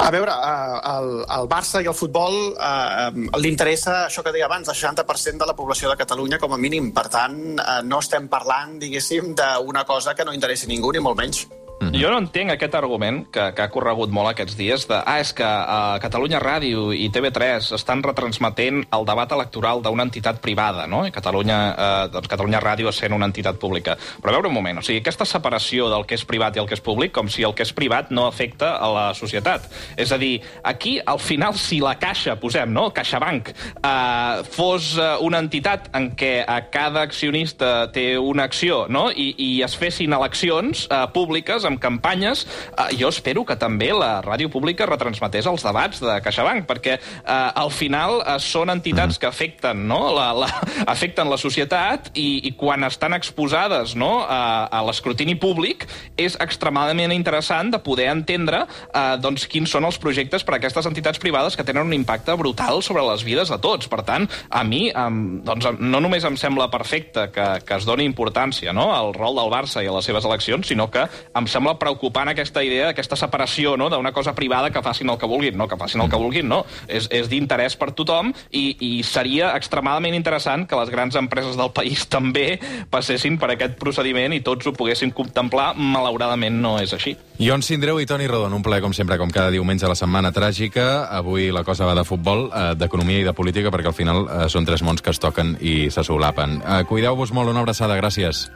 A 0.05 0.11
veure, 0.11 0.33
eh, 0.33 0.79
el, 0.91 1.11
el 1.37 1.49
Barça 1.49 1.81
i 1.81 1.89
el 1.89 1.95
futbol 1.97 2.35
eh, 2.53 3.11
li 3.41 3.49
interessa 3.53 4.05
això 4.05 4.25
que 4.27 4.35
deia 4.35 4.49
abans, 4.49 4.69
el 4.69 4.77
60% 4.77 5.41
de 5.41 5.49
la 5.49 5.57
població 5.57 5.89
de 5.89 5.97
Catalunya 5.97 6.41
com 6.43 6.53
a 6.53 6.61
mínim. 6.61 6.91
Per 6.93 7.07
tant, 7.09 7.39
eh, 7.57 7.81
no 7.87 8.03
estem 8.03 8.29
parlant, 8.29 8.77
diguéssim, 8.83 9.33
d'una 9.39 9.85
cosa 9.89 10.15
que 10.15 10.27
no 10.27 10.35
interessi 10.35 10.69
ningú, 10.69 10.93
ni 10.93 11.05
molt 11.05 11.21
menys. 11.23 11.47
Mm 11.81 11.89
-hmm. 11.89 12.01
Jo 12.01 12.11
no 12.11 12.19
entenc 12.19 12.51
aquest 12.51 12.75
argument 12.75 13.27
que, 13.31 13.53
que 13.55 13.63
ha 13.63 13.69
corregut 13.69 14.11
molt 14.11 14.29
aquests 14.29 14.57
dies 14.57 14.87
de 14.87 14.95
ah, 14.95 15.19
és 15.21 15.33
que 15.33 15.45
uh, 15.45 15.99
Catalunya 16.01 16.39
Ràdio 16.39 16.93
i 16.95 17.11
TV3 17.11 17.75
estan 17.75 18.03
retransmetent 18.03 18.87
el 18.93 19.05
debat 19.05 19.33
electoral 19.33 19.83
d'una 19.83 20.03
entitat 20.03 20.39
privada, 20.41 20.87
no? 20.87 21.07
I 21.07 21.11
Catalunya, 21.11 21.59
uh, 21.75 22.13
doncs 22.13 22.29
Catalunya 22.29 22.61
Ràdio 22.61 22.93
sent 22.93 23.13
una 23.13 23.27
entitat 23.27 23.57
pública. 23.59 23.97
Però 24.23 24.29
a 24.29 24.33
veure 24.33 24.49
un 24.49 24.55
moment, 24.55 24.79
o 24.79 24.83
sigui, 24.83 25.01
aquesta 25.01 25.25
separació 25.25 25.89
del 25.89 26.07
que 26.07 26.15
és 26.15 26.25
privat 26.25 26.57
i 26.57 26.61
el 26.61 26.67
que 26.67 26.75
és 26.75 26.81
públic, 26.81 27.13
com 27.13 27.29
si 27.29 27.43
el 27.43 27.55
que 27.55 27.63
és 27.63 27.73
privat 27.73 28.11
no 28.11 28.27
afecta 28.27 28.77
a 28.77 28.89
la 28.93 29.15
societat. 29.15 29.69
És 29.97 30.13
a 30.13 30.19
dir, 30.19 30.41
aquí, 30.63 31.01
al 31.05 31.19
final, 31.19 31.55
si 31.55 31.81
la 31.81 31.99
Caixa, 31.99 32.37
posem, 32.37 32.73
no?, 32.73 32.91
CaixaBank, 32.91 33.51
uh, 33.83 34.45
fos 34.45 34.97
uh, 34.99 35.19
una 35.21 35.39
entitat 35.39 35.91
en 35.95 36.13
què 36.17 36.45
uh, 36.45 36.61
cada 36.71 37.03
accionista 37.03 37.91
té 37.93 38.19
una 38.19 38.45
acció, 38.45 38.87
no?, 38.89 39.11
i, 39.11 39.35
i 39.39 39.63
es 39.63 39.77
fessin 39.77 40.13
eleccions 40.13 40.87
uh, 40.91 41.05
públiques 41.13 41.65
amb 41.65 41.74
campanyes, 41.81 42.45
eh, 42.77 42.97
jo 42.99 43.11
espero 43.13 43.45
que 43.45 43.57
també 43.61 43.93
la 43.95 44.21
ràdio 44.25 44.51
pública 44.53 44.89
retransmetés 44.89 45.47
els 45.51 45.65
debats 45.65 46.03
de 46.03 46.19
CaixaBank, 46.25 46.67
perquè 46.69 46.99
eh, 46.99 47.33
al 47.55 47.73
final 47.75 48.21
eh, 48.23 48.39
són 48.43 48.73
entitats 48.73 49.19
que 49.21 49.29
afecten, 49.29 49.87
no? 49.89 50.13
la, 50.17 50.31
la, 50.37 50.51
afecten 50.95 51.31
la 51.31 51.39
societat 51.41 52.13
i, 52.15 52.47
i 52.49 52.55
quan 52.59 52.85
estan 52.87 53.17
exposades 53.17 53.95
no? 53.99 54.25
a, 54.25 54.67
a 54.71 54.83
l'escrutini 54.87 55.37
públic 55.41 55.87
és 56.21 56.39
extremadament 56.43 57.13
interessant 57.15 57.73
de 57.75 57.81
poder 57.83 58.11
entendre 58.13 58.65
eh, 58.67 59.17
doncs, 59.23 59.49
quins 59.51 59.71
són 59.71 59.87
els 59.89 59.99
projectes 60.01 60.45
per 60.45 60.57
a 60.57 60.61
aquestes 60.61 60.89
entitats 60.91 61.21
privades 61.23 61.57
que 61.57 61.67
tenen 61.67 61.87
un 61.87 61.97
impacte 61.97 62.35
brutal 62.39 62.83
sobre 62.83 63.05
les 63.11 63.25
vides 63.27 63.51
de 63.51 63.59
tots. 63.63 63.89
Per 63.91 64.03
tant, 64.07 64.27
a 64.51 64.63
mi 64.67 64.87
em, 64.91 65.21
doncs, 65.47 65.69
no 65.81 66.03
només 66.03 66.25
em 66.27 66.39
sembla 66.41 66.71
perfecte 66.73 67.29
que, 67.35 67.47
que 67.67 67.79
es 67.79 67.87
doni 67.89 68.07
importància 68.09 68.75
no? 68.77 68.91
al 68.95 69.13
rol 69.17 69.39
del 69.41 69.53
Barça 69.53 69.85
i 69.85 69.91
a 69.91 69.97
les 69.97 70.09
seves 70.09 70.27
eleccions, 70.29 70.69
sinó 70.69 70.89
que 70.93 71.07
em 71.07 71.49
sembla 71.55 71.77
preocupant 71.79 72.31
aquesta 72.33 72.63
idea, 72.67 72.91
aquesta 72.91 73.19
separació 73.19 73.77
no? 73.81 73.89
d'una 73.93 74.13
cosa 74.13 74.35
privada 74.35 74.73
que 74.75 74.83
facin 74.83 75.11
el 75.13 75.19
que 75.19 75.31
vulguin. 75.31 75.57
No, 75.59 75.69
que 75.71 75.79
facin 75.81 76.03
el 76.05 76.11
que 76.11 76.21
vulguin, 76.21 76.49
no. 76.51 76.63
És, 76.89 77.09
és 77.15 77.31
d'interès 77.31 77.79
per 77.81 77.93
tothom 77.97 78.33
i, 78.51 78.65
i 78.83 78.93
seria 79.07 79.53
extremadament 79.59 80.17
interessant 80.17 80.67
que 80.69 80.79
les 80.79 80.91
grans 80.93 81.17
empreses 81.21 81.59
del 81.61 81.73
país 81.77 82.07
també 82.17 82.59
passessin 82.91 83.39
per 83.41 83.53
aquest 83.55 83.79
procediment 83.81 84.35
i 84.35 84.43
tots 84.45 84.67
ho 84.67 84.75
poguessin 84.77 85.15
contemplar. 85.15 85.73
Malauradament 85.79 86.59
no 86.61 86.77
és 86.83 86.95
així. 86.97 87.15
Ion 87.43 87.65
Sindreu 87.67 88.01
i 88.03 88.07
Toni 88.07 88.29
Rodon, 88.31 88.55
un 88.55 88.63
plaer, 88.63 88.83
com 88.85 88.95
sempre, 88.97 89.19
com 89.21 89.33
cada 89.35 89.53
diumenge 89.55 89.87
a 89.87 89.93
la 89.93 89.99
setmana 89.99 90.33
tràgica. 90.35 91.09
Avui 91.15 91.51
la 91.55 91.65
cosa 91.67 91.89
va 91.89 91.97
de 91.99 92.07
futbol, 92.07 92.49
eh, 92.51 92.67
d'economia 92.79 93.23
i 93.23 93.29
de 93.29 93.37
política, 93.37 93.73
perquè 93.75 93.91
al 93.91 93.97
final 93.97 94.27
eh, 94.27 94.45
són 94.53 94.67
tres 94.67 94.83
mons 94.87 95.03
que 95.03 95.15
es 95.15 95.23
toquen 95.23 95.57
i 95.61 95.91
se 95.95 96.07
solapen. 96.07 96.61
Eh, 96.63 96.85
Cuideu-vos 96.89 97.35
molt, 97.35 97.51
una 97.51 97.67
abraçada, 97.67 97.99
gràcies. 97.99 98.49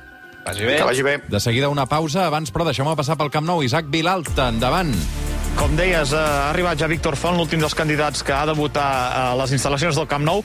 Vagi 0.44 0.64
bé. 0.64 0.76
Que 0.76 0.84
vagi 0.84 1.02
bé. 1.02 1.18
De 1.28 1.40
seguida 1.40 1.68
una 1.68 1.86
pausa, 1.86 2.26
abans, 2.26 2.52
però 2.54 2.64
deixeu-me 2.68 2.96
passar 2.96 3.18
pel 3.20 3.30
Camp 3.30 3.46
Nou. 3.46 3.62
Isaac 3.62 3.90
Vilalta, 3.92 4.48
endavant. 4.48 4.94
Com 5.58 5.76
deies, 5.76 6.12
eh, 6.12 6.16
ha 6.16 6.50
arribat 6.50 6.78
ja 6.78 6.86
Víctor 6.86 7.16
Font, 7.16 7.36
l'últim 7.36 7.60
dels 7.60 7.74
candidats 7.74 8.22
que 8.22 8.32
ha 8.32 8.46
de 8.46 8.54
votar 8.54 8.88
a 9.12 9.34
les 9.36 9.52
instal·lacions 9.52 9.96
del 9.98 10.06
Camp 10.06 10.24
Nou. 10.24 10.44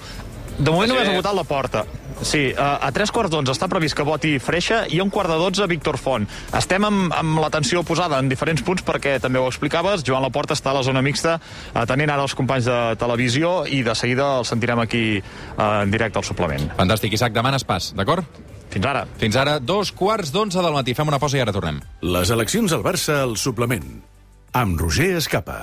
De 0.58 0.70
moment 0.70 0.90
només 0.90 1.08
ha 1.10 1.14
votat 1.16 1.34
la 1.34 1.44
porta. 1.44 1.86
Sí, 2.22 2.54
a, 2.56 2.78
a 2.86 2.92
tres 2.94 3.12
quarts 3.12 3.32
d'onze 3.34 3.52
està 3.52 3.68
previst 3.68 3.98
que 3.98 4.06
voti 4.06 4.36
Freixa 4.40 4.84
i 4.94 5.00
a 5.00 5.04
un 5.04 5.10
quart 5.12 5.32
de 5.32 5.38
dotze 5.42 5.66
Víctor 5.68 5.98
Font. 5.98 6.28
Estem 6.56 6.86
amb, 6.86 7.14
amb 7.16 7.42
l'atenció 7.42 7.82
posada 7.84 8.20
en 8.22 8.30
diferents 8.30 8.62
punts 8.64 8.86
perquè 8.86 9.18
també 9.20 9.42
ho 9.42 9.48
explicaves, 9.50 10.06
Joan 10.06 10.22
Laporta 10.24 10.54
està 10.54 10.72
a 10.72 10.78
la 10.78 10.84
zona 10.86 11.02
mixta 11.02 11.40
atenent 11.74 12.14
ara 12.14 12.24
els 12.24 12.36
companys 12.38 12.70
de 12.70 12.80
televisió 13.02 13.64
i 13.66 13.82
de 13.84 13.96
seguida 13.98 14.30
el 14.40 14.46
sentirem 14.46 14.80
aquí 14.86 15.06
eh, 15.18 15.24
en 15.58 15.92
directe 15.92 16.22
al 16.22 16.28
suplement. 16.28 16.70
Fantàstic, 16.78 17.18
Isaac, 17.18 17.34
demanes 17.34 17.66
pas, 17.66 17.92
d'acord? 17.98 18.30
Fins 18.74 18.88
ara. 18.90 19.04
Fins 19.22 19.38
ara, 19.38 19.60
dos 19.62 19.92
quarts 19.94 20.34
d'onze 20.34 20.62
del 20.64 20.74
matí. 20.74 20.96
Fem 20.98 21.12
una 21.12 21.22
pausa 21.22 21.38
i 21.38 21.44
ara 21.44 21.54
tornem. 21.54 21.80
Les 22.02 22.34
eleccions 22.34 22.74
al 22.74 22.86
Barça 22.86 23.22
al 23.28 23.38
suplement. 23.38 23.86
Amb 24.54 24.82
Roger 24.82 25.14
Escapa. 25.20 25.60